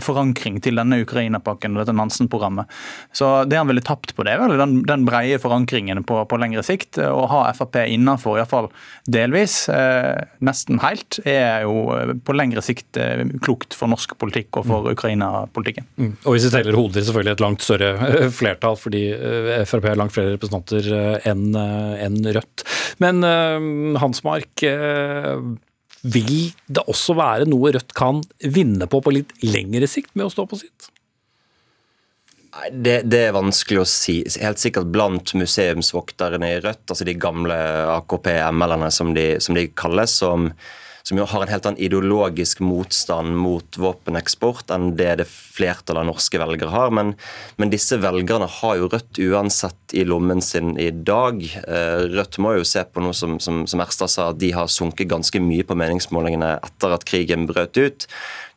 [0.05, 2.71] forankring til denne Ukraina-pakken og dette Nansen-programmet.
[3.17, 6.41] Så det han ville tapt på det, er vel den, den breie forankringen på, på,
[6.41, 6.99] lengre sikt.
[7.01, 8.71] Å ha Frp innenfor, iallfall
[9.11, 9.63] delvis,
[10.45, 12.99] nesten helt, er jo på lengre sikt
[13.45, 14.61] klokt for norsk politikk.
[14.61, 15.87] og for Ukraina-politikken.
[15.97, 16.13] Mm.
[16.25, 19.99] Og Hvis vi teller hoder, selvfølgelig et langt større eh, flertall, fordi eh, Frp har
[20.01, 20.93] langt flere representanter
[21.29, 22.65] enn enn Rødt.
[23.03, 23.25] Men
[24.01, 24.63] Hansmark,
[26.01, 26.37] vil
[26.71, 30.47] det også være noe Rødt kan vinne på på litt lengre sikt med å stå
[30.49, 30.91] på sitt?
[32.73, 34.17] Det, det, er vanskelig å si.
[34.43, 37.57] Helt sikkert blant museumsvokterne i Rødt, altså de gamle
[38.01, 40.51] AKP-ML-ene som, som, de kalles, som
[41.03, 46.09] som jo har en helt annen ideologisk motstand mot våpeneksport enn det det flertallet av
[46.11, 46.93] norske velgere har.
[46.95, 47.15] Men,
[47.61, 51.43] men, disse velgerne har jo Rødt uansett i lommen sin i dag.
[51.45, 54.71] Eh, Rødt må jo se på noe som, som, som Erstad sa, at de har
[54.71, 58.09] sunket ganske mye på meningsmålingene etter at krigen brøt ut.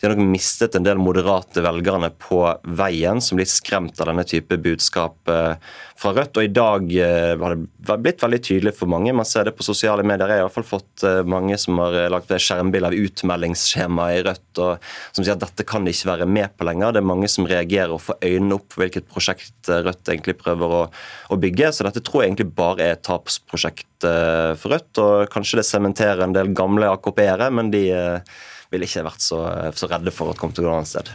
[0.03, 2.41] De har nok mistet en del moderate velgerne på
[2.75, 5.53] veien, som blir skremt av denne type budskap eh,
[5.95, 6.41] fra Rødt.
[6.41, 9.13] Og i dag eh, har det blitt veldig tydelig for mange.
[9.15, 10.27] Man ser det på sosiale medier.
[10.27, 14.19] Jeg har i hvert fall fått eh, mange som har lagt skjermbilde av utmeldingsskjema i
[14.27, 16.91] Rødt, og som sier at dette kan de ikke være med på lenger.
[16.91, 20.79] Det er mange som reagerer og får øynene opp for hvilket prosjekt Rødt egentlig prøver
[20.81, 20.85] å,
[21.31, 21.71] å bygge.
[21.71, 26.27] Så dette tror jeg egentlig bare er et tapsprosjekt for Rødt, og kanskje det sementerer
[26.27, 27.87] en del gamle AKP-ere, men de
[28.73, 29.43] ville ikke vært så,
[29.77, 31.13] så redde for at kom til å gå et annet sted.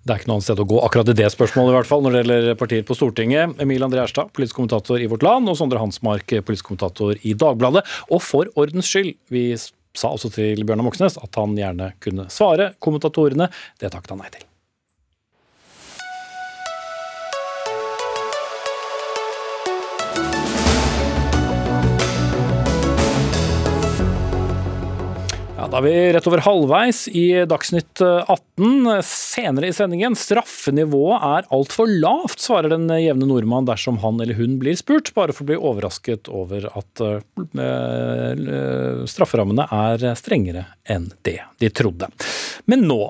[0.00, 2.04] Det er ikke noe annet sted å gå akkurat i det spørsmålet, i hvert fall,
[2.04, 3.58] når det gjelder partier på Stortinget.
[3.60, 7.84] Emil André Erstad, politisk kommentator i Vårt Land, og Sondre Hansmark, politisk kommentator i Dagbladet.
[8.08, 12.72] Og for ordens skyld, vi sa også til Bjørnar Moxnes at han gjerne kunne svare
[12.80, 13.50] kommentatorene.
[13.76, 14.49] Det takket han nei til.
[25.70, 28.88] Da er vi rett over halvveis i Dagsnytt 18.
[29.06, 34.56] Senere i sendingen straffenivået er altfor lavt, svarer den jevne nordmann dersom han eller hun
[34.58, 37.22] blir spurt, bare for å bli overrasket over at uh,
[39.14, 42.10] strafferammene er strengere enn det de trodde.
[42.66, 43.04] Men nå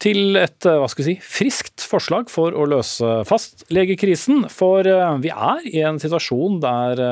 [0.00, 4.46] til et hva skal vi si, friskt forslag for å løse fastlegekrisen.
[4.48, 4.88] For
[5.20, 7.02] vi er i en situasjon der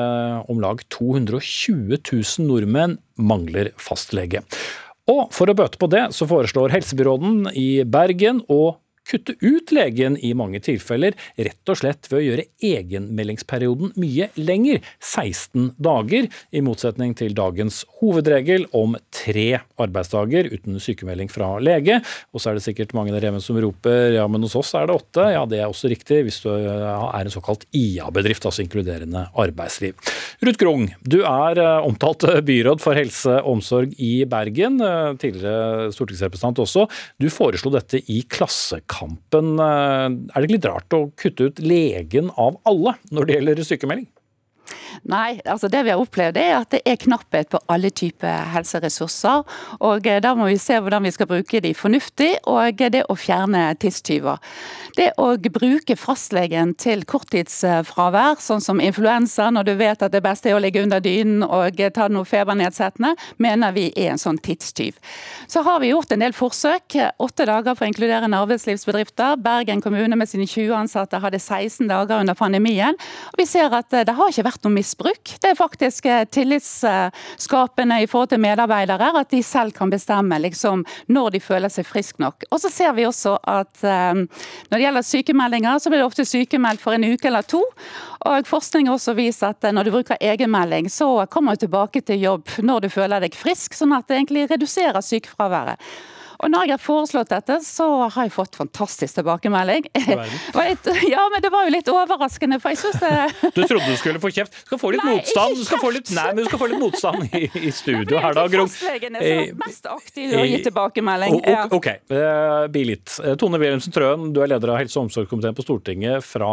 [0.49, 4.41] om lag 220 000 nordmenn mangler fastlege.
[5.09, 8.77] Og for å bøte på det, så foreslår helsebyråden i Bergen å
[9.09, 14.83] kutte ut legen i mange tilfeller, rett og slett ved å gjøre egenmeldingsperioden mye lenger,
[15.01, 21.99] 16 dager, i motsetning til dagens hovedregel om tre arbeidsdager uten sykemelding fra lege.
[22.33, 24.89] Og så er det sikkert mange der hjemme som roper ja, men hos oss er
[24.89, 25.25] det åtte.
[25.33, 29.97] Ja, det er også riktig hvis du er en såkalt IA-bedrift, altså inkluderende arbeidsliv.
[30.45, 35.89] Ruth Grung, du er eh, omtalt byråd for helse og omsorg i Bergen, eh, tidligere
[35.95, 36.85] stortingsrepresentant også.
[37.19, 39.55] Du foreslo dette i Klassekampen kampen.
[39.63, 43.67] Eh, er det ikke litt rart å kutte ut legen av alle når det gjelder
[43.67, 44.09] sykemelding?
[45.07, 49.45] Nei, altså det vi har opplevd er at det er knapphet på alle typer helseressurser.
[49.79, 53.15] og eh, Da må vi se hvordan vi skal bruke de fornuftig, og det å
[53.15, 54.39] fjerne tidstyver.
[54.97, 60.51] Det å bruke fastlegen til korttidsfravær, sånn som influensa, når du vet at det beste
[60.51, 64.97] er å ligge under dynen og ta noe febernedsettende, mener vi er en sånn tidstyv.
[65.47, 66.97] Så har vi gjort en del forsøk.
[67.19, 69.39] Åtte dager for inkluderende arbeidslivsbedrifter.
[69.43, 72.97] Bergen kommune med sine 20 ansatte hadde 16 dager under pandemien.
[73.31, 75.35] og Vi ser at det har ikke vært noe misbruk.
[75.41, 80.85] Det er faktisk eh, tillitsskapende i forhold til medarbeidere, at de selv kan bestemme liksom,
[81.07, 82.43] når de føler seg friske nok.
[82.51, 84.13] Og så ser vi også at eh,
[84.69, 87.61] når det gjelder sykemeldinger, så blir det ofte sykemeldt for en uke eller to.
[88.25, 92.21] Og Forskning også viser at eh, når du bruker egenmelding, så kommer du tilbake til
[92.21, 95.79] jobb når du føler deg frisk, sånn at det egentlig reduserer sykefraværet.
[96.39, 99.89] Og når jeg har foreslått dette, så har jeg fått fantastisk tilbakemelding.
[101.13, 103.11] ja, men det var jo litt overraskende, for jeg syns det
[103.57, 104.55] Du trodde du skulle få kjeft?
[104.55, 105.57] Du skal få litt nei, motstand.
[105.59, 108.37] Du skal få litt, nei, men du skal få litt motstand i, i studio her,
[108.37, 108.71] da, Grung.
[108.71, 111.41] Fastlegene som er mest aktive og gir tilbakemelding.
[111.43, 111.65] Ja.
[111.75, 113.19] OK, uh, litt.
[113.19, 116.49] Eh, Tone Wilhelmsen Trøen, du er leder av helse- og omsorgskomiteen på Stortinget fra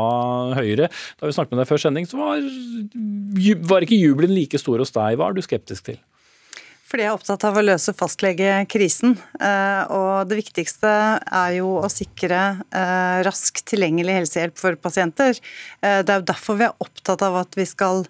[0.58, 0.90] Høyre.
[1.20, 2.42] Da vi snakket med deg før sending, så var,
[3.70, 5.20] var ikke jubelen like stor hos deg.
[5.20, 6.02] Hva er du skeptisk til?
[6.86, 9.16] Fordi jeg er opptatt av å løse fastlegekrisen.
[9.42, 15.34] Eh, og det viktigste er jo å sikre eh, rask tilgjengelig helsehjelp for pasienter.
[15.82, 18.06] Eh, det er jo derfor vi er opptatt av at vi skal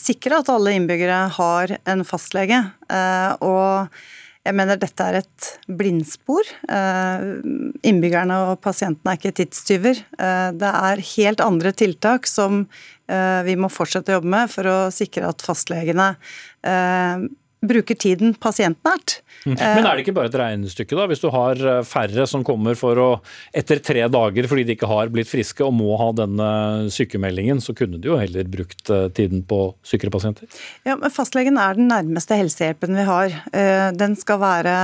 [0.00, 2.56] sikre at alle innbyggere har en fastlege.
[3.44, 3.98] Og
[4.48, 6.48] jeg mener dette er et blindspor.
[7.84, 10.00] Innbyggerne og pasientene er ikke tidstyver.
[10.56, 12.62] Det er helt andre tiltak som
[13.04, 16.08] vi må fortsette å jobbe med for å sikre at fastlegene
[17.62, 19.20] bruker tiden pasientnært.
[19.46, 19.56] Mm.
[19.58, 21.06] Men er det ikke bare et regnestykke, da?
[21.10, 23.08] Hvis du har eh, færre som kommer for å,
[23.54, 26.50] etter tre dager fordi de ikke har blitt friske og må ha denne
[26.94, 30.50] sykemeldingen, så kunne du jo heller brukt eh, tiden på sykere pasienter?
[30.86, 33.36] Ja, men Fastlegen er den nærmeste helsehjelpen vi har.
[33.50, 34.76] Eh, den skal være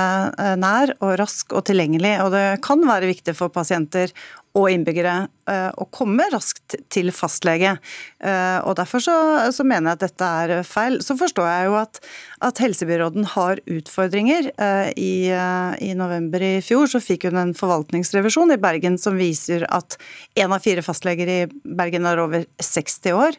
[0.59, 2.17] nær og rask og tilgjengelig.
[2.25, 4.15] Og det kan være viktig for pasienter
[4.59, 7.77] og innbyggere eh, å komme raskt til fastlege.
[8.19, 9.17] Eh, og Derfor så,
[9.55, 10.99] så, mener jeg at dette er feil.
[11.05, 12.01] Så forstår jeg jo at,
[12.45, 14.51] at helsebyråden har utfordringer.
[14.59, 19.67] Eh, I, I, november i fjor så fikk hun en forvaltningsrevisjon i Bergen som viser
[19.75, 19.99] at
[20.39, 23.37] én av fire fastleger i Bergen er over 60 år,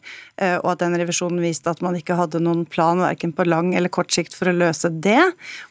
[0.61, 3.91] og at den revisjonen viste at man ikke hadde noen plan verken på lang eller
[3.91, 5.21] kort sikt for å løse det.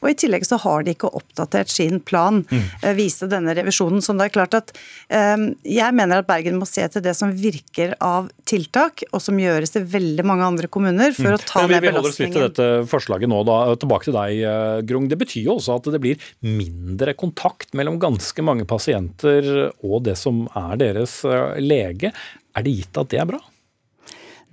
[0.03, 2.67] Og i tillegg så har de ikke oppdatert sin plan, mm.
[2.99, 4.03] viste denne revisjonen.
[4.05, 4.75] Så det er klart at
[5.09, 9.75] jeg mener at Bergen må se til det som virker av tiltak, og som gjøres
[9.79, 11.37] i veldig mange andre kommuner, for mm.
[11.37, 11.83] å ta ned belastningen.
[11.83, 13.59] Vi holder oss litt til dette forslaget nå, da.
[13.81, 15.09] Tilbake til deg, eh, Grung.
[15.11, 20.19] Det betyr jo også at det blir mindre kontakt mellom ganske mange pasienter og det
[20.21, 22.13] som er deres eh, lege.
[22.57, 23.43] Er det gitt at det er bra?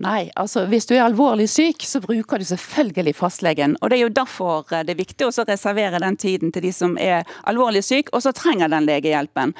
[0.04, 3.78] Nei, altså hvis du er alvorlig syk, så bruker du selvfølgelig fastlegen.
[3.80, 6.72] Og Det er jo derfor eh, det er viktig å reservere den tiden til de
[6.76, 9.54] som er alvorlig syk og så trenger den legehjelpen.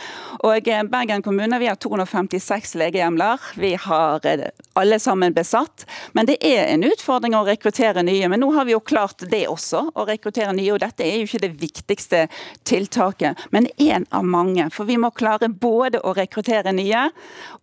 [0.44, 3.46] Og eh, Bergen kommune vi har 256 legehjemler.
[3.56, 5.86] Vi har eh, alle sammen besatt.
[6.12, 8.28] Men det er en utfordring å rekruttere nye.
[8.28, 10.74] Men nå har vi jo klart det også, å rekruttere nye.
[10.76, 12.26] Og dette er jo ikke det viktigste
[12.68, 14.68] tiltaket, men én av mange.
[14.76, 17.08] For vi må klare både å rekruttere nye,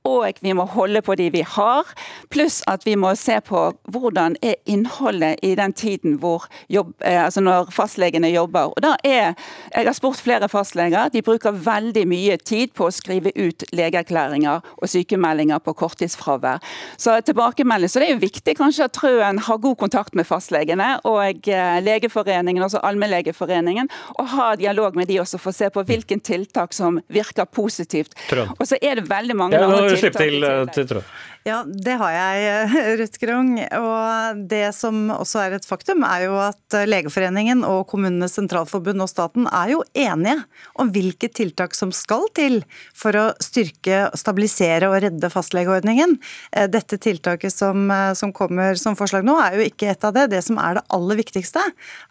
[0.08, 1.84] og vi må holde på de vi har.
[2.32, 7.24] pluss at vi må se på hvordan er innholdet i den tiden hvor jobb, eh,
[7.24, 8.72] altså når fastlegene jobber.
[8.72, 9.34] Og da er,
[9.74, 11.08] Jeg har spurt flere fastleger.
[11.08, 16.60] De bruker veldig mye tid på å skrive ut legeerklæringer og sykemeldinger på korttidsfravær.
[16.96, 20.98] Så tilbakemelding, så det er jo viktig kanskje at Trøen har god kontakt med fastlegene
[21.08, 23.88] og eh, Legeforeningen, også Allmennlegeforeningen,
[24.18, 28.14] og ha dialog med de også for å se på hvilken tiltak som virker positivt.
[28.28, 28.52] Trøen.
[28.58, 30.02] Og så er det veldig mange ja, andre tiltak.
[30.02, 31.12] Slipp til, eh, til Trøen.
[31.42, 32.68] Ja, det har jeg,
[33.00, 33.56] Ruth Grung.
[33.58, 39.10] Og det som også er et faktum, er jo at Legeforeningen og Kommunenes sentralforbund og
[39.10, 40.36] staten er jo enige
[40.78, 42.60] om hvilke tiltak som skal til
[42.94, 46.14] for å styrke, stabilisere og redde fastlegeordningen.
[46.52, 50.14] Eh, dette tiltaket som, eh, som kommer som forslag nå, er jo ikke et av
[50.14, 50.28] det.
[50.30, 51.58] Det som er det aller viktigste,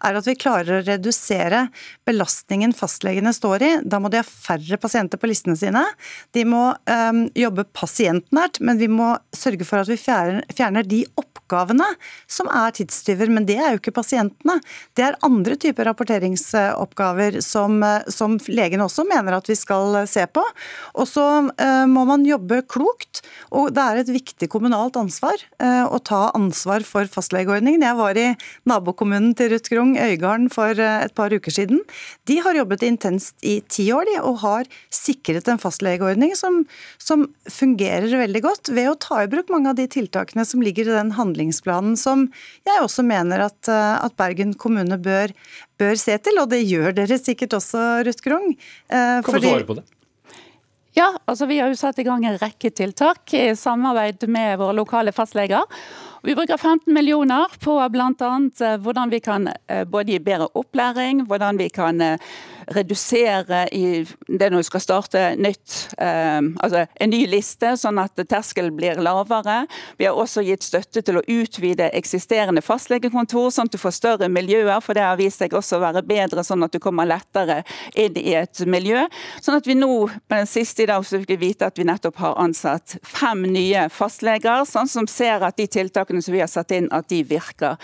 [0.04, 1.70] er at vi klarer å redusere
[2.04, 3.72] belastningen fastlegene står i.
[3.80, 5.86] Da må de ha færre pasienter på listene sine.
[6.36, 11.04] De må um, jobbe pasientnært, men vi må sørge for at vi fjerner de
[11.52, 11.86] oppgavene
[12.30, 13.30] som er tidstyver.
[13.32, 14.58] Men det er jo ikke pasientene.
[14.96, 20.44] Det er andre typer rapporteringsoppgaver som, som legene også mener at vi skal se på.
[20.96, 23.22] Og så uh, må man jobbe klokt.
[23.52, 27.84] Og det er et viktig kommunalt ansvar å ta ansvar for fastlegeordningen.
[27.84, 28.26] Jeg var i
[28.68, 31.82] nabokommunen til Ruth Grung, Øygarden, for et par uker siden.
[32.28, 36.62] De har jobbet intenst i ti år de, og har sikret en fastlegeordning som,
[37.02, 40.88] som fungerer veldig godt ved å ta i bruk mange av de tiltakene som ligger
[40.88, 41.12] i den
[41.42, 42.28] handlingsplanen som
[42.66, 45.32] jeg også mener at, at Bergen kommune bør,
[45.78, 48.54] bør, se til, og det gjør dere sikkert også, Ruth Grung.
[48.88, 49.84] Kan du svare på det?
[50.94, 54.76] Ja, altså vi har jo satt i gang en rekke tiltak i samarbeid med våre
[54.76, 55.64] lokale fastleger.
[56.22, 58.32] Vi bruker 15 millioner på bl.a.
[58.60, 62.28] Eh, hvordan vi kan eh, både gi bedre opplæring, hvordan vi kan eh,
[62.70, 68.74] redusere i det når du skal starte nytt, altså en ny liste, sånn at terskelen
[68.76, 69.62] blir lavere.
[69.98, 74.28] Vi har også gitt støtte til å utvide eksisterende fastlegekontor, sånn at du får større
[74.32, 77.62] miljøer, for det har vist seg også å være bedre, sånn at du kommer lettere
[77.98, 79.04] inn i et miljø.
[79.42, 82.20] Sånn at vi nå, på den siste i dag, fikk vi vite at vi nettopp
[82.22, 86.72] har ansatt fem nye fastleger, sånn som ser at de tiltakene som vi har satt
[86.76, 87.78] inn, at de virker.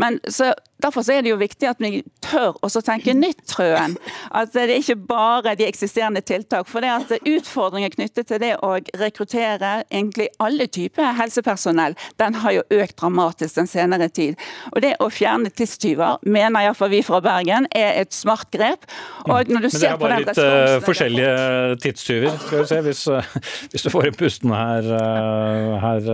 [0.00, 0.52] Men så
[0.84, 3.96] Derfor er det jo viktig at vi tør å tenke nytt, Trøen.
[4.36, 6.68] At det er ikke bare de eksisterende tiltak.
[6.68, 12.56] For det at utfordringer knyttet til det å rekruttere egentlig alle typer helsepersonell, den har
[12.58, 14.36] jo økt dramatisk den senere tid.
[14.74, 18.84] Og det å fjerne tidstyver, mener iallfall vi fra Bergen, er et smart grep.
[19.24, 23.06] Og når du Men det er bare litt uh, forskjellige tidstyver, skal vi se, hvis,
[23.08, 23.38] uh,
[23.72, 26.12] hvis du får i pusten her, uh, her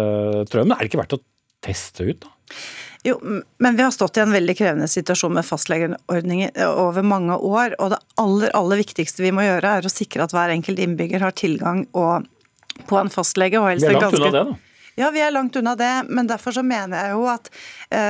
[0.50, 0.70] Trøen.
[0.70, 1.24] Men er det ikke verdt å
[1.64, 2.36] teste ut, da?
[3.02, 3.16] Jo,
[3.58, 7.76] men vi har stått i en veldig krevende situasjon med fastlegeordningen over mange år.
[7.80, 11.24] Og det aller, aller viktigste vi må gjøre, er å sikre at hver enkelt innbygger
[11.24, 13.56] har tilgang på en fastlege.
[13.60, 14.20] Og helst vi er langt ganske...
[14.20, 14.66] unna det, da.
[15.00, 17.48] Ja, vi er langt unna det, men derfor så mener jeg jo at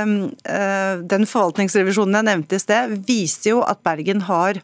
[0.03, 0.14] um,
[0.49, 4.59] uh, den forvaltningsrevisjonen jeg nevnte i sted, viser jo at Bergen har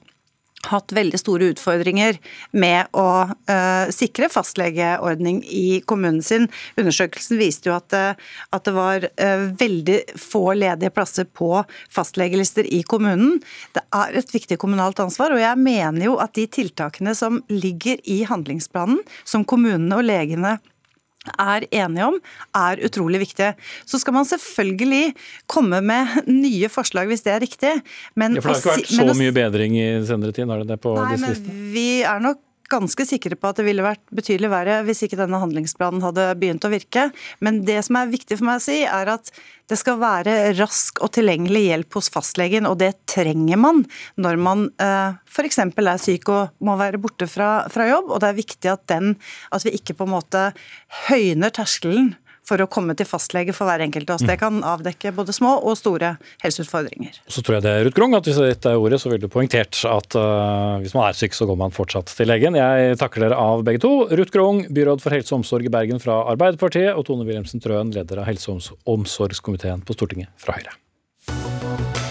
[0.70, 2.18] hatt veldig store utfordringer
[2.56, 6.48] med å uh, sikre fastlegeordning i kommunen sin.
[6.78, 11.50] Undersøkelsen viste jo at, uh, at det var uh, veldig få ledige plasser på
[11.92, 13.40] fastlegelister i kommunen.
[13.76, 18.00] Det er et viktig kommunalt ansvar, og jeg mener jo at de tiltakene som ligger
[18.04, 20.56] i handlingsplanen, som kommunene og legene
[21.34, 22.18] er enige om,
[22.56, 23.52] er utrolig viktige.
[23.88, 25.14] Så skal man selvfølgelig
[25.50, 27.74] komme med nye forslag hvis det er riktig.
[28.14, 30.46] Men ja, for det har ikke vært så mye bedring i senere tid?
[30.46, 31.70] er det det på nei, disse listene?
[31.74, 35.40] Vi er nok ganske sikre på at det ville vært betydelig verre hvis ikke denne
[35.42, 37.08] handlingsplanen hadde begynt å virke.
[37.44, 39.30] Men det som er viktig for meg å si, er at
[39.70, 43.82] det skal være rask og tilgjengelig hjelp hos fastlegen, og det trenger man
[44.20, 45.58] når man eh, f.eks.
[45.66, 48.12] er syk og må være borte fra, fra, jobb.
[48.12, 49.16] Og det er viktig at, den,
[49.50, 50.46] at vi ikke på en måte
[51.08, 52.14] høyner terskelen
[52.46, 54.26] for å komme til fastlege for hver enkelt av oss.
[54.26, 54.42] Det mm.
[54.42, 57.18] kan avdekke både små og store helseutfordringer.
[57.26, 59.32] Så tror jeg det er Ruth Grung, at hvis dette er ordet, så ville du
[59.32, 62.58] poengtert at uh, hvis man er syk, så går man fortsatt til legen.
[62.58, 63.92] Jeg takker dere av begge to.
[64.12, 67.94] Ruth Grung, byråd for helse og omsorg i Bergen fra Arbeiderpartiet, og Tone Wilhelmsen Trøen,
[67.94, 72.05] leder av helse- og omsorgskomiteen på Stortinget fra Høyre.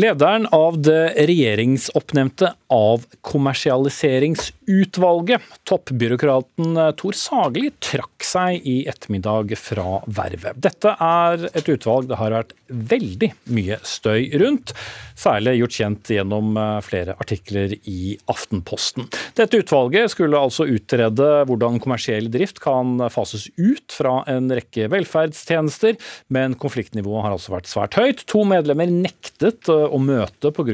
[0.00, 10.56] Lederen av det regjeringsoppnevnte avkommersialiseringsutvalget, toppbyråkraten Tor Sagli, trakk seg i ettermiddag fra vervet.
[10.62, 14.72] Dette er et utvalg det har vært veldig mye støy rundt,
[15.18, 19.08] særlig gjort kjent gjennom eh, flere artikler i Aftenposten.
[19.36, 25.96] Dette utvalget skulle altså utrede hvordan kommersiell drift kan fases ut fra en rekke velferdstjenester,
[26.32, 28.24] men konfliktnivået har altså vært svært høyt.
[28.32, 30.70] To medlemmer nektet eh, å møte pga.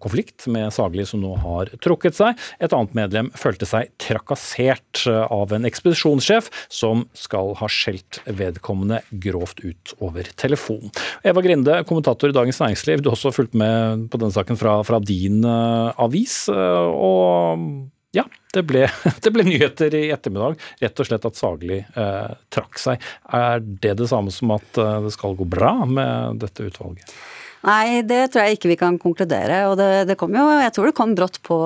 [0.00, 2.38] konflikt med Sagli, som nå har trukket seg.
[2.62, 9.62] Et annet medlem følte seg trakassert av en ekspedisjonssjef som skal ha skjelt vedkommende grovt
[9.64, 10.90] ut over telefon.
[11.24, 14.78] Eva Grinde, kommentator i Dagens Næringsliv, du har også fulgt med på denne saken fra,
[14.86, 16.44] fra din uh, avis.
[16.52, 17.66] Uh, og
[18.12, 18.86] ja, det ble,
[19.24, 20.58] det ble, nyheter i ettermiddag.
[20.82, 23.06] Rett og slett at Sagli eh, trakk seg.
[23.32, 27.14] Er det det samme som at det skal gå bra med dette utvalget?
[27.62, 29.62] Nei, det tror jeg ikke vi kan konkludere.
[29.70, 31.60] Og det, det kom jo, jeg tror det kom brått på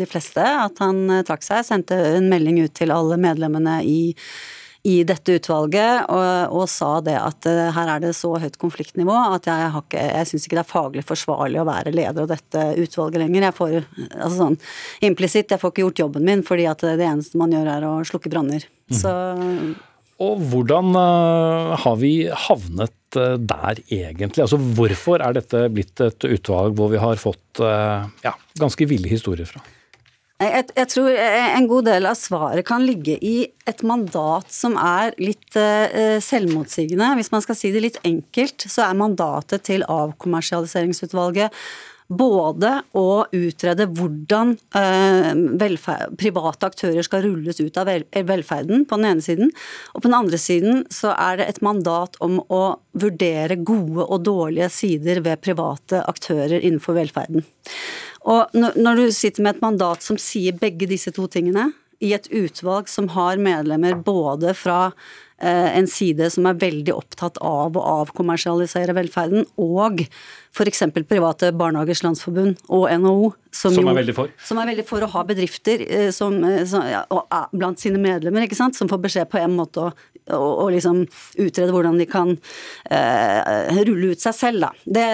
[0.00, 1.66] de fleste at han eh, trakk seg.
[1.68, 4.14] Sendte en melding ut til alle medlemmene i,
[4.88, 9.14] i dette utvalget og, og, sa det at uh, her er det så høyt konfliktnivå
[9.36, 12.32] at jeg, har ikke, jeg syns ikke det er faglig forsvarlig å være leder av
[12.32, 13.46] dette utvalget lenger.
[13.46, 14.58] Jeg får altså sånn
[15.06, 17.94] implisitt, jeg får ikke gjort jobben min fordi at det eneste man gjør er å
[18.08, 18.66] slukke branner.
[18.90, 18.98] Mm.
[19.04, 19.14] Så
[20.22, 22.14] og hvordan uh, har vi
[22.46, 24.44] havnet uh, der egentlig?
[24.44, 29.10] Altså Hvorfor er dette blitt et utvalg hvor vi har fått uh, ja, ganske ville
[29.10, 29.62] historier fra?
[30.42, 35.12] Jeg, jeg, tror en god del av svaret kan ligge i et mandat som er
[35.22, 37.12] litt selvmotsigende.
[37.14, 41.54] Hvis man skal si det litt enkelt, så er mandatet til avkommersialiseringsutvalget
[42.18, 44.54] både å utrede hvordan
[45.60, 49.52] velferd, private aktører skal rulles ut av velferden, på den ene siden.
[49.92, 52.62] Og på den andre siden så er det et mandat om å
[52.98, 57.46] vurdere gode og dårlige sider ved private aktører innenfor velferden.
[58.22, 62.24] Og når du sitter med et mandat som sier begge disse to tingene, i et
[62.34, 67.82] utvalg som har medlemmer både fra Eh, en side som er veldig opptatt av å
[68.02, 70.04] avkommersialisere velferden, og
[70.52, 70.82] f.eks.
[71.08, 73.32] Private Barnehagers Landsforbund og NHO.
[73.52, 74.32] Som, som, er veldig for?
[74.44, 77.02] Som er veldig for å ha bedrifter eh, som, eh, som, ja,
[77.52, 78.76] blant sine medlemmer, ikke sant?
[78.76, 81.02] som får beskjed på en måte å, å liksom
[81.40, 82.34] utrede hvordan de kan
[82.92, 84.66] eh, rulle ut seg selv.
[84.66, 84.72] Da.
[84.84, 85.06] Det,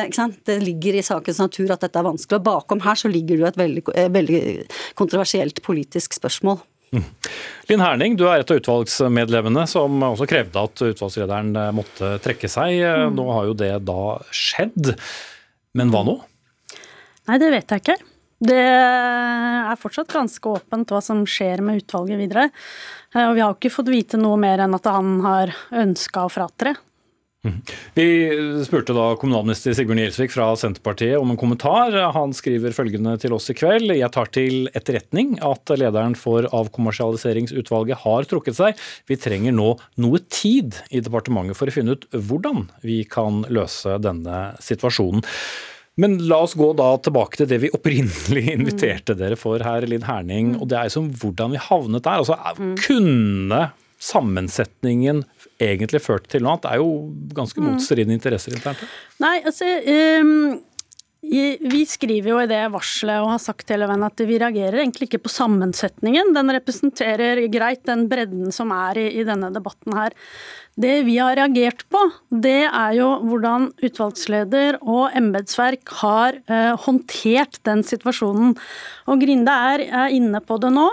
[0.51, 2.41] det ligger i sakens natur at dette er vanskelig.
[2.41, 3.87] Og bakom her så ligger det jo et veldig,
[4.19, 4.43] veldig
[4.99, 6.61] kontroversielt politisk spørsmål.
[7.69, 12.49] Linn Herning, du er et av utvalgsmedlemmene som også krevde at utvalgslederen eh, måtte trekke
[12.51, 12.79] seg.
[12.81, 13.17] Eh, mm.
[13.19, 14.95] Nå har jo det da skjedd.
[15.77, 16.17] Men hva nå?
[17.29, 17.99] Nei, det vet jeg ikke.
[18.39, 22.49] Det er fortsatt ganske åpent hva som skjer med utvalget videre.
[23.15, 25.53] Eh, og vi har ikke fått vite noe mer enn at han har
[25.85, 26.77] ønska å fratre.
[27.97, 28.07] Vi
[28.67, 31.95] spurte da kommunalminister Sigbjørn Gjelsvik fra Senterpartiet om en kommentar.
[32.15, 33.93] Han skriver følgende til oss i kveld.
[33.97, 38.85] Jeg tar til etterretning at lederen for avkommersialiseringsutvalget har trukket seg.
[39.11, 39.73] Vi trenger nå
[40.03, 45.25] noe tid i departementet for å finne ut hvordan vi kan løse denne situasjonen.
[45.99, 50.07] Men la oss gå da tilbake til det vi opprinnelig inviterte dere for her, Linn
[50.07, 50.55] Herning.
[50.61, 52.23] og Det er som hvordan vi havnet der.
[52.23, 52.77] Altså, mm.
[52.85, 53.63] Kunne
[53.99, 55.25] sammensetningen
[55.61, 56.65] egentlig ført til noe annet?
[56.67, 56.91] Det er jo
[57.37, 57.69] ganske mm.
[57.73, 58.89] motstridende interesser internt.
[59.23, 59.77] Nei, altså...
[60.23, 60.59] Um
[61.21, 65.09] vi skriver jo i det varselet og har sagt hele veien at vi reagerer egentlig
[65.09, 66.31] ikke på sammensetningen.
[66.37, 70.15] Den representerer greit den bredden som er i, i, denne debatten her.
[70.79, 77.59] Det vi har reagert på, det er jo hvordan utvalgsleder og embetsverk har eh, håndtert
[77.67, 78.55] den situasjonen.
[79.11, 80.87] Og Grinde er, er inne på det nå.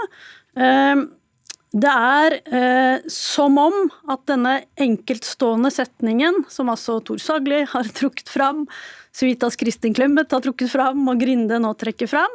[0.58, 1.06] Eh,
[1.76, 3.74] det er eh, som om
[4.12, 8.64] at denne enkeltstående setningen, som altså Tor Sagli har trukket fram,
[9.16, 12.34] Civitas Kristin Clemet har trukket fram, og Grinde nå trekker fram,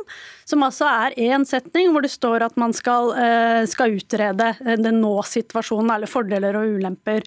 [0.48, 4.78] som altså er én setning hvor det står at man skal, eh, skal utrede eh,
[4.80, 7.26] den nå-situasjonen, eller fordeler og ulemper.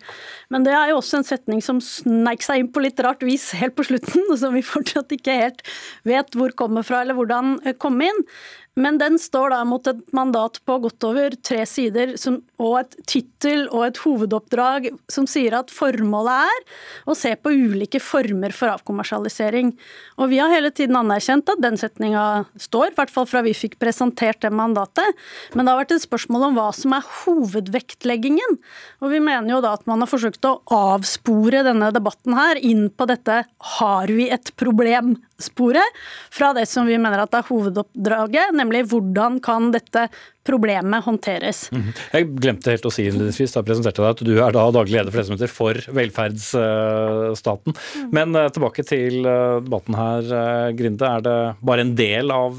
[0.54, 3.52] Men det er jo også en setning som sneik seg inn på litt rart vis
[3.60, 5.62] helt på slutten, og som vi fortsatt ikke helt
[6.10, 8.26] vet hvor kommer fra, eller hvordan eh, kom inn.
[8.74, 12.96] Men den står da mot et mandat på godt over tre sider som, og et
[13.10, 16.64] tittel og et hovedoppdrag som sier at formålet er
[17.06, 19.76] å se på ulike former for avkommersialisering.
[20.18, 23.54] Og vi har hele tiden anerkjent at den setninga står, i hvert fall fra vi
[23.58, 25.22] fikk presentert det mandatet.
[25.54, 28.58] Men det har vært et spørsmål om hva som er hovedvektleggingen.
[29.06, 32.88] Og vi mener jo da at man har forsøkt å avspore denne debatten her inn
[32.90, 33.44] på dette
[33.78, 35.14] har vi et problem
[35.44, 36.04] sporet
[36.34, 40.08] fra det som vi mener at er hovedoppdraget, nemlig hvordan kan dette
[40.44, 41.70] problemet håndteres.
[41.72, 41.94] -hmm.
[42.12, 45.12] Jeg glemte helt å si innledningsvis da presenterte deg at du er da daglig leder
[45.12, 47.74] for det som heter For velferdsstaten.
[47.74, 48.10] Mm.
[48.12, 51.06] Men uh, tilbake til uh, debatten her, uh, Grinde.
[51.06, 52.58] Er det bare en del av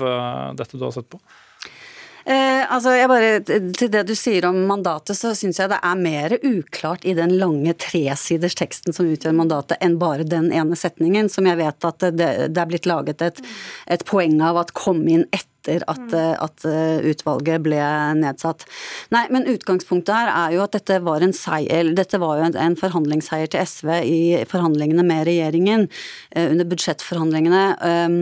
[0.57, 1.21] dette du har sett på?
[2.25, 6.01] Eh, altså, jeg bare, Til det du sier om mandatet, så syns jeg det er
[6.01, 11.29] mer uklart i den lange tresiders teksten som utgjør mandatet, enn bare den ene setningen,
[11.29, 13.43] som jeg vet at det, det er blitt laget et,
[13.93, 16.67] et poeng av at kom inn etter at, at,
[17.11, 17.81] utvalget ble
[18.19, 18.67] nedsatt.
[19.15, 22.59] Nei, men utgangspunktet her er jo at dette var en seier, dette var jo en,
[22.67, 25.89] en forhandlingsseier til SV i forhandlingene med regjeringen
[26.35, 27.65] eh, under budsjettforhandlingene.
[27.81, 28.21] Um,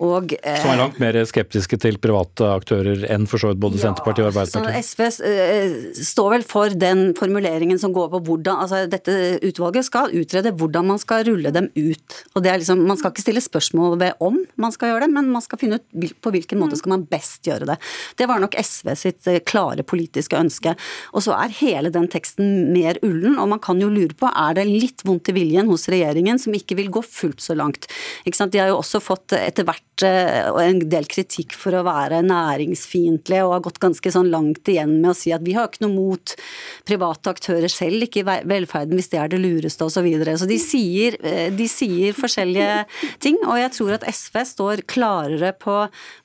[0.00, 3.76] og, eh, Som er langt mer skeptiske til private aktører enn for så vidt både
[3.76, 4.86] ja, Senterpartiet og Arbeiderpartiet?
[4.88, 5.74] SV eh,
[6.08, 9.12] står vel for den formuleringen som går på hvordan altså Dette
[9.44, 12.16] utvalget skal utrede hvordan man skal rulle dem ut.
[12.32, 15.10] Og det er liksom, Man skal ikke stille spørsmål ved om man skal gjøre det,
[15.18, 17.76] men man skal finne ut på hvilken måte skal man best gjøre det.
[18.16, 20.74] Det var nok SV sitt eh, klare politiske ønske.
[21.12, 24.56] Og så er hele den teksten mer ullen, og man kan jo lure på er
[24.56, 27.90] det litt vondt i viljen hos regjeringen som ikke vil gå fullt så langt.
[28.24, 33.46] De har jo også fått etter hvert Eh, en del kritikk for å være næringsfiendtlige
[33.46, 35.94] og har gått ganske sånn langt igjen med å si at vi har ikke noe
[35.94, 36.34] mot
[36.88, 40.00] private aktører selv, ikke i velferden hvis det er det lureste osv.
[40.00, 40.32] Så, videre.
[40.40, 42.86] så de sier, eh, de sier forskjellige
[43.20, 45.74] ting, og jeg tror at SV står klarere på,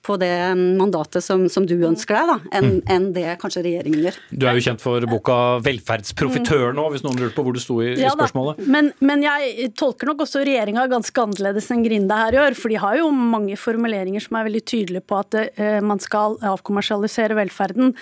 [0.06, 2.94] på det mandatet som, som, du ønsker deg, da, enn mm.
[2.96, 4.20] en det kanskje regjeringen gjør.
[4.32, 7.82] Du er jo kjent for boka 'Velferdsprofitør' nå, hvis noen lurte på hvor det sto
[7.84, 8.64] i, ja, i spørsmålet.
[8.64, 12.80] Men, men, jeg tolker nok også regjeringa ganske annerledes enn Grinde her gjør, for de
[12.80, 17.94] har jo mange formuleringer som er veldig tydelige på at uh, man skal avkommersialisere velferden.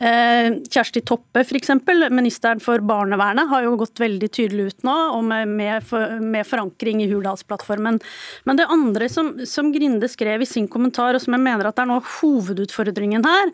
[0.00, 1.74] Uh, Kjersti Toppe f.eks.,
[2.14, 8.00] ministeren for barnevernet, har jo gått veldig tydelig ut nå, og med, forankring i Hurdalsplattformen.
[8.48, 11.78] Men det andre som, som, Grinde skrev i sin kommentar, og som jeg mener at
[11.78, 13.52] er noe av hovedutfordringen her,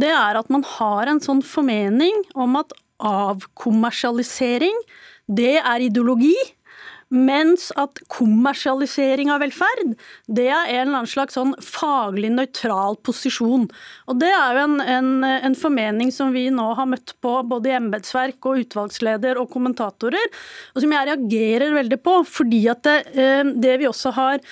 [0.00, 4.76] det er at man har en sånn formening om at avkommersialisering,
[5.26, 6.36] det er ideologi.
[7.14, 9.94] Mens at kommersialisering av velferd,
[10.26, 13.68] det er en eller annen slags sånn faglig nøytral posisjon.
[14.10, 17.70] Og Det er jo en, en, en formening som vi nå har møtt på både
[17.70, 20.32] i embetsverk og utvalgsleder og kommentatorer,
[20.74, 22.18] og som jeg reagerer veldig på.
[22.26, 24.42] Fordi at det, eh, det vi også har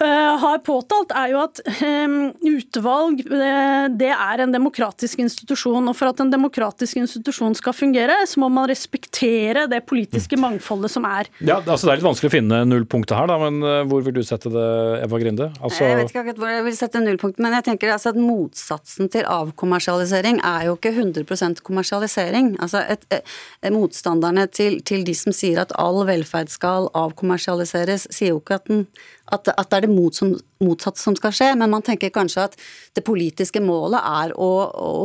[0.00, 2.14] har påtalt, er jo at um,
[2.48, 5.86] utvalg eh, det er en demokratisk institusjon.
[5.88, 10.42] og For at en demokratisk institusjon skal fungere, så må man respektere det politiske mm.
[10.46, 11.30] mangfoldet som er.
[11.38, 14.22] Ja, altså Det er litt vanskelig å finne nullpunktet her, da, men hvor vil du
[14.26, 14.66] sette det,
[15.04, 15.50] Eva Grinde?
[15.60, 15.84] Altså...
[15.84, 19.12] Jeg vet ikke akkurat hvor jeg vil sette nullpunktet, men jeg tenker altså at motsatsen
[19.12, 22.54] til avkommersialisering er jo ikke 100 kommersialisering.
[22.62, 28.34] Altså et, et, Motstanderne til, til de som sier at all velferd skal avkommersialiseres, sier
[28.34, 28.86] jo ikke at den
[29.32, 32.46] at, at, det er det mot som, motsatte som skal skje, men man tenker kanskje
[32.46, 32.56] at
[32.96, 34.50] det politiske målet er å,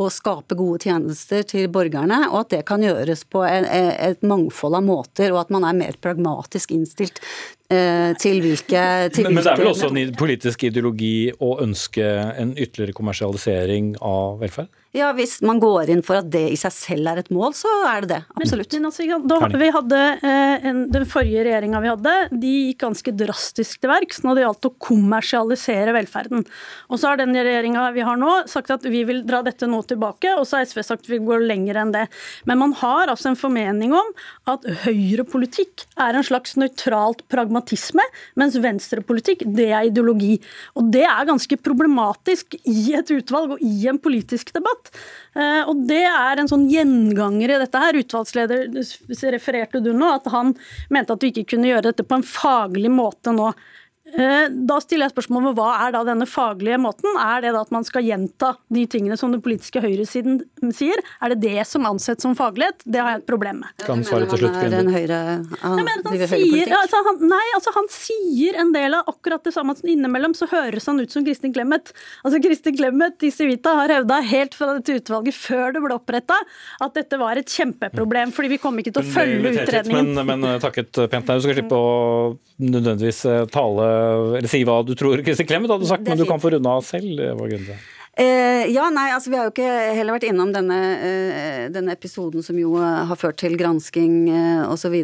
[0.04, 4.78] å skape gode tjenester til borgerne, og at det kan gjøres på en, et mangfold
[4.78, 7.22] av måter, og at man er mer pragmatisk innstilt
[7.68, 12.04] til hvilke til men, men, det er vel også en politisk ideologi å ønske
[12.40, 14.72] en ytterligere kommersialisering av velferd?
[14.96, 17.68] Ja, Hvis man går inn for at det i seg selv er et mål, så
[17.90, 18.20] er det det.
[18.40, 18.72] Absolutt.
[18.72, 23.12] Men, altså, da, vi hadde, eh, en, Den forrige regjeringa vi hadde, de gikk ganske
[23.12, 26.46] drastisk til verks når det gjaldt å kommersialisere velferden.
[26.88, 29.82] Og så har den regjeringa vi har nå sagt at vi vil dra dette nå
[29.84, 32.06] tilbake, og så har SV sagt at vi går lenger enn det.
[32.48, 34.14] Men man har altså en formening om
[34.48, 37.26] at høyrepolitikk er en slags nøytralt
[37.58, 38.02] pragmatisme,
[38.36, 40.38] mens venstrepolitikk det er ideologi.
[40.76, 44.90] Og det er ganske problematisk i et utvalg og i en politisk debatt.
[45.34, 47.98] Eh, og det er en sånn gjenganger i dette her.
[47.98, 48.68] Utvalgsleder
[49.32, 50.54] refererte du nå, at han
[50.90, 53.52] mente at vi ikke kunne gjøre dette på en faglig måte nå.
[54.16, 57.10] Eh, da stiller jeg spørsmål om hva er da denne faglige måten?
[57.20, 60.40] Er det da at man skal gjenta de tingene som den politiske høyresiden
[60.74, 61.02] sier?
[61.20, 62.80] Er det det som anses som faglighet?
[62.88, 63.74] Det har jeg et problem med.
[63.84, 64.94] Kan svare til slutt, Grinde.
[64.94, 65.18] Høyre,
[65.60, 69.52] han, nei, han, sier, altså, han, nei, altså, han sier en del av akkurat det
[69.56, 69.76] samme.
[69.88, 71.92] Innimellom så høres han ut som Kristin Clemet.
[72.24, 76.38] Altså Kristin Clemet i Civita har hevda helt fra dette utvalget før det ble oppretta
[76.84, 80.14] at dette var et kjempeproblem, fordi vi kom ikke til å følge utredningen.
[80.16, 81.92] Men, men eh, takket pent nei, Du skal slippe å
[82.58, 83.88] nødvendigvis eh, tale
[84.38, 86.84] eller si hva du tror Kristin Clemet hadde sagt, men du kan få runde av
[86.86, 87.22] selv.
[87.38, 87.78] Hva grunnen
[88.18, 92.42] Eh, ja, nei, altså Vi har jo ikke heller vært innom denne, eh, denne episoden
[92.42, 94.96] som jo eh, har ført til gransking eh, osv.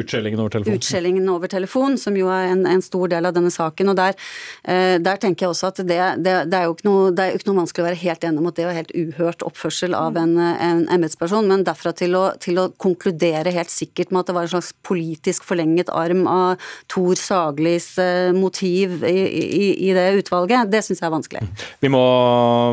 [0.00, 0.78] Utskjellingen over telefon.
[0.78, 3.92] Utskjellingen over telefon, som jo er en, en stor del av denne saken.
[3.92, 4.16] og Der,
[4.64, 7.34] eh, der tenker jeg også at det, det, det, er jo ikke noe, det er
[7.34, 9.98] jo ikke noe vanskelig å være helt enig om at det var helt uhørt oppførsel
[10.00, 14.32] av en, en embetsperson, men derfra til å, til å, konkludere helt sikkert med at
[14.32, 19.92] det var en slags politisk forlenget arm av Tor Saglis eh, motiv i, i, i
[19.96, 21.44] det utvalget, det syns jeg er vanskelig.
[21.84, 22.13] Vi må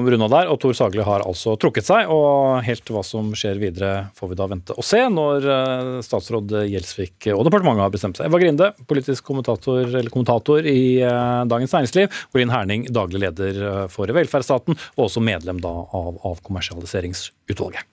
[0.07, 0.49] runda der.
[0.51, 2.11] Og Tor Sagli har altså trukket seg.
[2.11, 6.55] Og helt hva som skjer videre, får vi da vente og se når eh, statsråd
[6.71, 8.29] Gjelsvik og departementet har bestemt seg.
[8.29, 12.21] Eva Grinde, politisk kommentator, eller kommentator i eh, Dagens Næringsliv.
[12.35, 17.87] Olin Herning, daglig leder eh, for velferdsstaten, og også medlem da av avkommersialiseringsutvalget.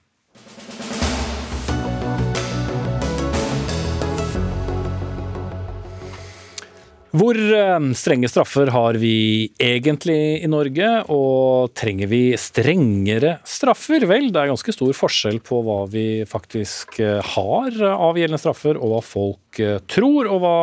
[7.17, 14.05] Hvor eh, strenge straffer har vi egentlig i Norge, og trenger vi strengere straffer?
[14.11, 18.77] Vel, det er ganske stor forskjell på hva vi faktisk eh, har av gjeldende straffer,
[18.77, 20.57] og hva folk eh, tror, og hva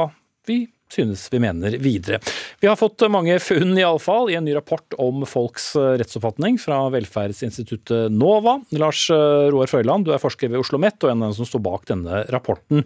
[0.46, 0.62] vi
[0.94, 2.22] synes vi mener videre.
[2.62, 8.14] Vi har fått mange funn iallfall i en ny rapport om folks rettsoppfatning fra velferdsinstituttet
[8.14, 8.60] NOVA.
[8.78, 11.64] Lars Roar Frøyland, du er forsker ved Oslo OsloMet og en av dem som står
[11.64, 12.84] bak denne rapporten.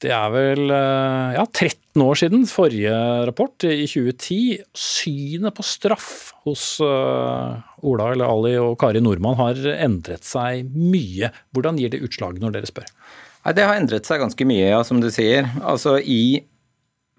[0.00, 2.92] Det er vel ja, 13 år siden forrige
[3.28, 4.60] rapport, i 2010.
[4.76, 11.32] Synet på straff hos Ola eller Ali og Kari Nordmann har endret seg mye.
[11.54, 12.88] Hvordan gir det utslag når dere spør?
[13.56, 15.48] Det har endret seg ganske mye, ja, som du sier.
[15.64, 16.44] Altså I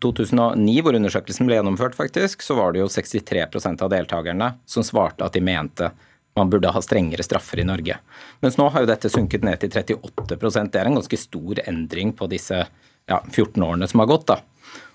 [0.02, 5.26] 2009, hvor undersøkelsen ble gjennomført, faktisk, så var det jo 63% av deltakerne som svarte
[5.26, 5.91] at de mente
[6.39, 7.97] man burde ha strengere straffer i Norge.
[8.43, 12.14] Mens nå har jo dette sunket ned til 38% Det er en ganske stor endring
[12.16, 14.30] på disse ja, 14 årene som har gått.
[14.32, 14.39] da.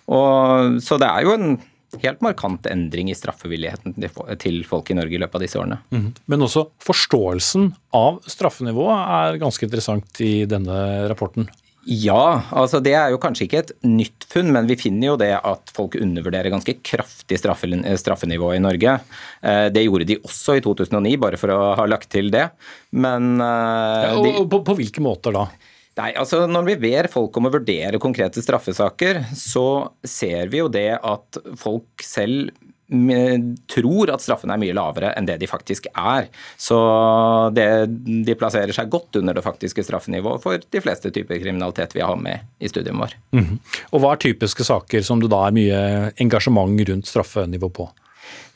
[0.07, 1.59] Og, så det er jo en
[2.03, 3.95] helt markant endring i straffevilligheten
[4.41, 5.79] til folk i Norge i løpet av disse årene.
[5.93, 6.09] Mm.
[6.33, 10.81] Men også forståelsen av straffenivået er ganske interessant i denne
[11.11, 11.49] rapporten.
[11.87, 15.30] Ja, altså det er jo kanskje ikke et nytt funn, men vi finner jo det
[15.39, 18.97] at folk undervurderer ganske kraftig straffenivå i Norge.
[19.39, 22.49] Eh, det gjorde de også i 2009, bare for å ha lagt til det.
[22.91, 25.47] Men eh, ja, og, på, på hvilke måter da?
[25.97, 30.68] Nei, altså Når vi ber folk om å vurdere konkrete straffesaker, så ser vi jo
[30.68, 32.51] det at folk selv
[32.87, 36.28] tror at straffene er mye lavere enn det de faktisk er.
[36.61, 36.78] Så
[37.57, 37.66] det,
[38.26, 42.16] de plasserer seg godt under det faktiske straffenivået for de fleste typer kriminalitet vi har
[42.20, 43.16] med i studien vår.
[43.34, 43.59] Mm.
[43.91, 45.82] Og Hva er typiske saker som det da er mye
[46.22, 47.91] engasjement rundt straffenivå på?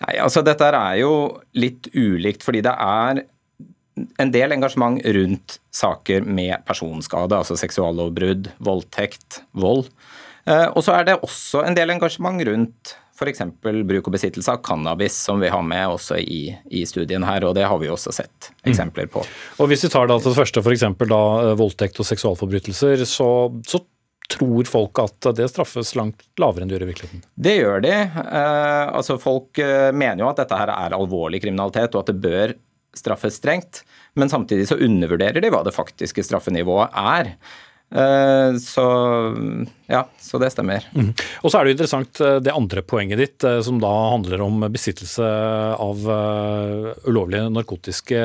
[0.04, 1.12] Nei, altså Dette er jo
[1.58, 3.24] litt ulikt, fordi det er
[4.22, 9.90] en del engasjement rundt saker med personskade, altså seksuallovbrudd, voldtekt, vold.
[10.48, 13.42] Eh, og så er det også en del engasjement rundt f.eks.
[13.60, 16.42] bruk og besittelse av cannabis, som vi har med også i,
[16.72, 19.22] i, studien her, og det har vi også sett eksempler på.
[19.24, 19.38] Mm.
[19.60, 20.86] Og Hvis vi tar da til det første, f.eks.
[20.88, 23.28] Eh, voldtekt og seksualforbrytelser, så,
[23.68, 23.82] så
[24.30, 27.22] tror folk at det straffes langt lavere enn det gjør i virkeligheten?
[27.34, 27.94] Det gjør de.
[28.00, 32.20] Eh, altså Folk eh, mener jo at dette her er alvorlig kriminalitet, og at det
[32.24, 32.54] bør
[32.96, 33.82] straffes strengt.
[34.18, 37.34] Men samtidig så undervurderer de hva det faktiske straffenivået er.
[37.90, 38.86] Eh, så
[39.90, 40.84] ja, så det stemmer.
[40.94, 41.10] Mm.
[41.42, 44.44] Og så er det jo interessant eh, det andre poenget ditt, eh, som da handler
[44.44, 45.26] om besittelse
[45.80, 46.04] av
[47.10, 48.20] ulovlige narkotiske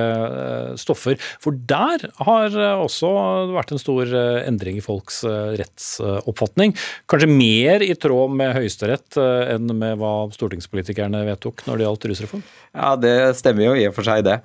[0.79, 1.17] stoffer.
[1.41, 3.09] For der har også
[3.55, 4.11] vært en stor
[4.45, 6.75] endring i folks rettsoppfatning.
[7.09, 12.45] Kanskje mer i tråd med Høyesterett enn med hva stortingspolitikerne vedtok når det gjaldt rusreform?
[12.75, 14.37] Ja, det stemmer jo i og for seg det.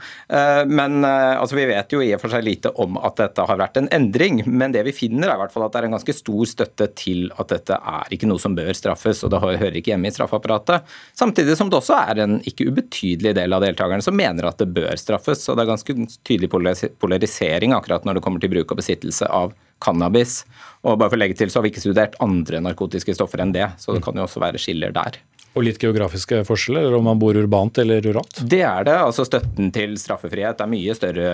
[0.70, 3.80] Men altså, vi vet jo i og for seg lite om at dette har vært
[3.80, 4.44] en endring.
[4.46, 6.90] Men det vi finner, er i hvert fall at det er en ganske stor støtte
[6.98, 7.09] til
[7.40, 10.86] at dette er ikke noe som bør straffes, og det hører ikke hjemme i straffeapparatet.
[11.18, 14.70] Samtidig som det også er en ikke ubetydelig del av deltakerne som mener at det
[14.74, 15.46] bør straffes.
[15.48, 15.98] og Det er ganske
[16.28, 20.42] tydelig polarisering akkurat når det kommer til bruk og besittelse av cannabis.
[20.84, 23.54] Og bare for å legge til, så har vi ikke studert andre narkotiske stoffer enn
[23.56, 25.20] det, så det kan jo også være skiller der.
[25.58, 28.38] Og litt geografiske forskjeller, eller om man bor urbant eller ruralt?
[28.46, 28.94] Det er det.
[29.02, 31.30] altså Støtten til straffefrihet er mye større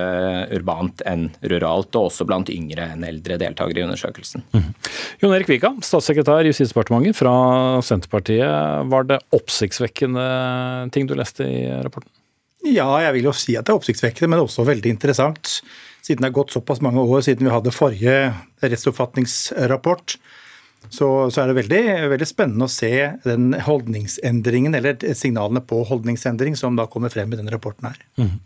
[0.57, 4.47] urbant enn ruralt, og også blant yngre enn eldre deltakere i undersøkelsen.
[4.57, 4.71] Mm.
[5.21, 7.35] Jon Erik Vika, statssekretær i Justisdepartementet fra
[7.85, 8.89] Senterpartiet.
[8.93, 10.29] Var det oppsiktsvekkende
[10.97, 12.09] ting du leste i rapporten?
[12.67, 15.61] Ja, jeg vil jo si at det er oppsiktsvekkende, men også veldig interessant.
[16.07, 18.17] Siden det er gått såpass mange år siden vi hadde forrige
[18.65, 20.17] rettsoppfatningsrapport,
[20.93, 21.81] så, så, er det veldig,
[22.13, 22.93] veldig, spennende å se
[23.25, 27.99] den holdningsendringen, eller signalene på holdningsendring, som da kommer frem i denne rapporten her.
[28.21, 28.37] Mm.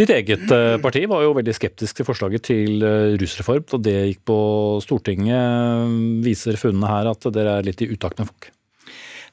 [0.00, 3.96] Ditt eget eh, parti var jo veldig skeptisk til forslaget til eh, rusreform, og det
[4.10, 4.40] gikk på
[4.84, 5.94] Stortinget.
[6.24, 8.50] Viser funnene her at dere er litt i utakt med folk?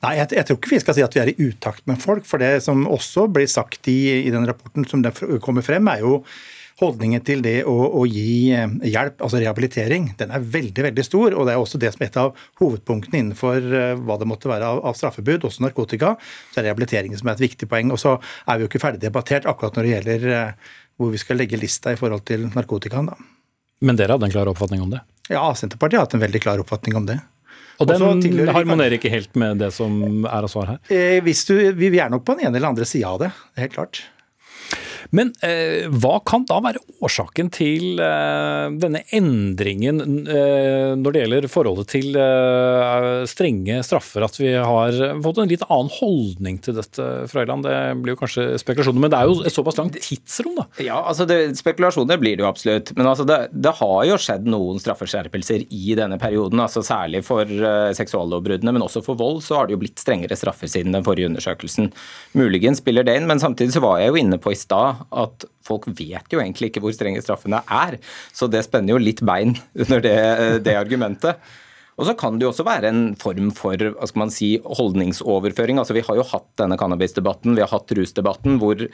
[0.01, 2.26] Nei, jeg, jeg, tror ikke vi skal si at vi er i utakt med folk.
[2.26, 5.03] For det som også blir sagt i, i den rapporten som
[5.43, 6.24] kommer frem, er jo
[6.82, 11.36] holdningen til det å, å, gi eh, hjelp, altså rehabilitering, den er veldig veldig stor.
[11.36, 14.52] og Det er også det som er et av hovedpunktene innenfor eh, hva det måtte
[14.52, 16.16] være av, av straffebud, også narkotika.
[16.52, 17.94] Så er rehabilitering som er et viktig poeng.
[17.94, 20.72] og Så er vi jo ikke ferdig debattert akkurat når det gjelder eh,
[21.02, 23.12] hvor vi skal legge lista i forhold til narkotikaen.
[23.12, 23.20] da.
[23.82, 25.02] Men dere hadde en klar oppfatning om det?
[25.32, 27.22] Ja, Senterpartiet har hatt en veldig klar oppfatning om det.
[27.82, 30.82] Og den harmonerer ikke helt med det som er av svar her?
[30.94, 34.04] Eh, du, vi er nok på den ene eller andre sida av det, helt klart.
[35.16, 41.47] Men eh, hva kan da være årsaken til eh, denne endringen eh, når det gjelder
[41.51, 44.24] forholdet til eh, strenge straffer?
[44.24, 47.68] At vi har fått en litt annen holdning til dette, Frøyland?
[47.68, 50.68] Det blir jo kanskje spekulasjoner, men det er jo et såpass langt tidsrom, da?
[50.84, 52.93] Ja, altså det, spekulasjoner blir det jo absolutt.
[52.95, 56.64] Men altså det, det, har jo skjedd noen straffeskjerpelser i denne perioden.
[56.64, 60.36] altså Særlig for uh, seksuallovbruddene, men også for vold så har det jo blitt strengere
[60.39, 61.91] straffer siden den forrige undersøkelsen.
[62.38, 65.47] Muligens spiller det inn, men samtidig så var jeg jo inne på i stad at
[65.66, 67.97] folk vet jo egentlig ikke hvor strenge straffene er.
[68.36, 70.18] Så det spenner jo litt bein under det,
[70.68, 71.41] det argumentet.
[71.99, 75.78] Og så kan det jo også være en form for hva skal man si, holdningsoverføring.
[75.82, 78.88] Altså Vi har jo hatt denne cannabisdebatten, vi har hatt rusdebatten, hvor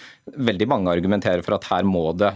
[0.50, 2.34] veldig mange argumenterer for at her må det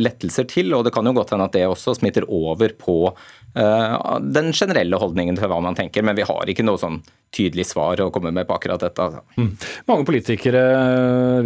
[0.00, 0.72] lettelser til.
[0.76, 4.98] Og det kan jo godt hende at det også smitter over på uh, den generelle
[5.00, 6.06] holdningen til hva man tenker.
[6.06, 7.00] Men vi har ikke noe sånn
[7.34, 9.08] tydelig svar å komme med på akkurat dette.
[9.08, 9.24] Altså.
[9.38, 9.52] Mm.
[9.90, 10.64] Mange politikere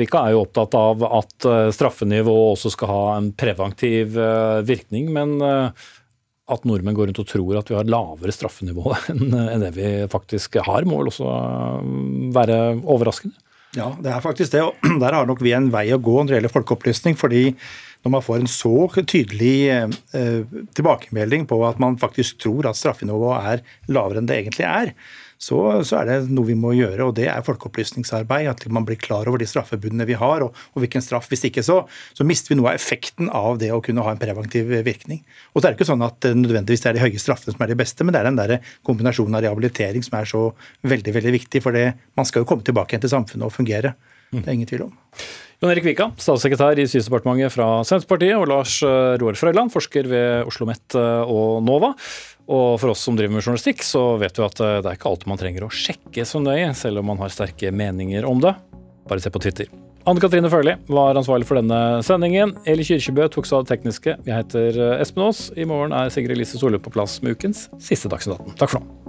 [0.01, 5.09] Vika, er jo opptatt av at eh, straffenivået også skal ha en preventiv eh, virkning.
[5.15, 5.39] men
[6.49, 10.57] at nordmenn går rundt og tror at vi har lavere straffenivå enn det vi faktisk
[10.65, 11.29] har, må vel også
[12.37, 13.37] være overraskende?
[13.77, 14.63] Ja, det er faktisk det.
[14.65, 17.19] og Der har nok vi en vei å gå når det gjelder folkeopplysning.
[17.21, 17.43] fordi
[18.05, 23.49] når man får en så tydelig eh, tilbakemelding på at man faktisk tror at straffenivået
[23.53, 24.93] er lavere enn det egentlig er,
[25.39, 28.49] så, så, er det noe vi må gjøre, og det er folkeopplysningsarbeid.
[28.51, 31.29] At man blir klar over de straffebudene vi har, og, og hvilken straff.
[31.31, 31.79] Hvis ikke så,
[32.11, 35.23] så, mister vi noe av effekten av det å kunne ha en preventiv virkning.
[35.55, 37.63] Og så er det ikke sånn at det nødvendigvis det er de høye straffene som
[37.65, 40.45] er de beste, men det er den der kombinasjonen av rehabilitering som er så
[40.91, 41.63] veldig veldig viktig.
[41.63, 43.95] For det, man skal jo komme tilbake igjen til samfunnet og fungere.
[44.35, 44.97] Det er ingen tvil om.
[45.59, 50.45] Jon Erik Vika, statssekretær i Justisdepartementet fra Senterpartiet, og Lars eh, Roar Frøyland, forsker ved
[50.47, 51.91] Oslo OsloMet eh, og NOVA.
[52.47, 55.11] Og for oss som driver med journalistikk, så vet vi at eh, det er ikke
[55.11, 58.55] alt man trenger å sjekke så nøye, selv om man har sterke meninger om det.
[59.11, 59.73] Bare se på Twitter.
[60.07, 62.55] Anne Katrine Førli var ansvarlig for denne sendingen.
[62.63, 64.15] Eli Kyrkjebø tok seg av det tekniske.
[64.15, 65.49] Jeg heter Espen Aas.
[65.59, 68.61] I morgen er Sigrid Lise Solhaug på plass med ukens siste Dagsnytt 18.
[68.63, 69.09] Takk for nå.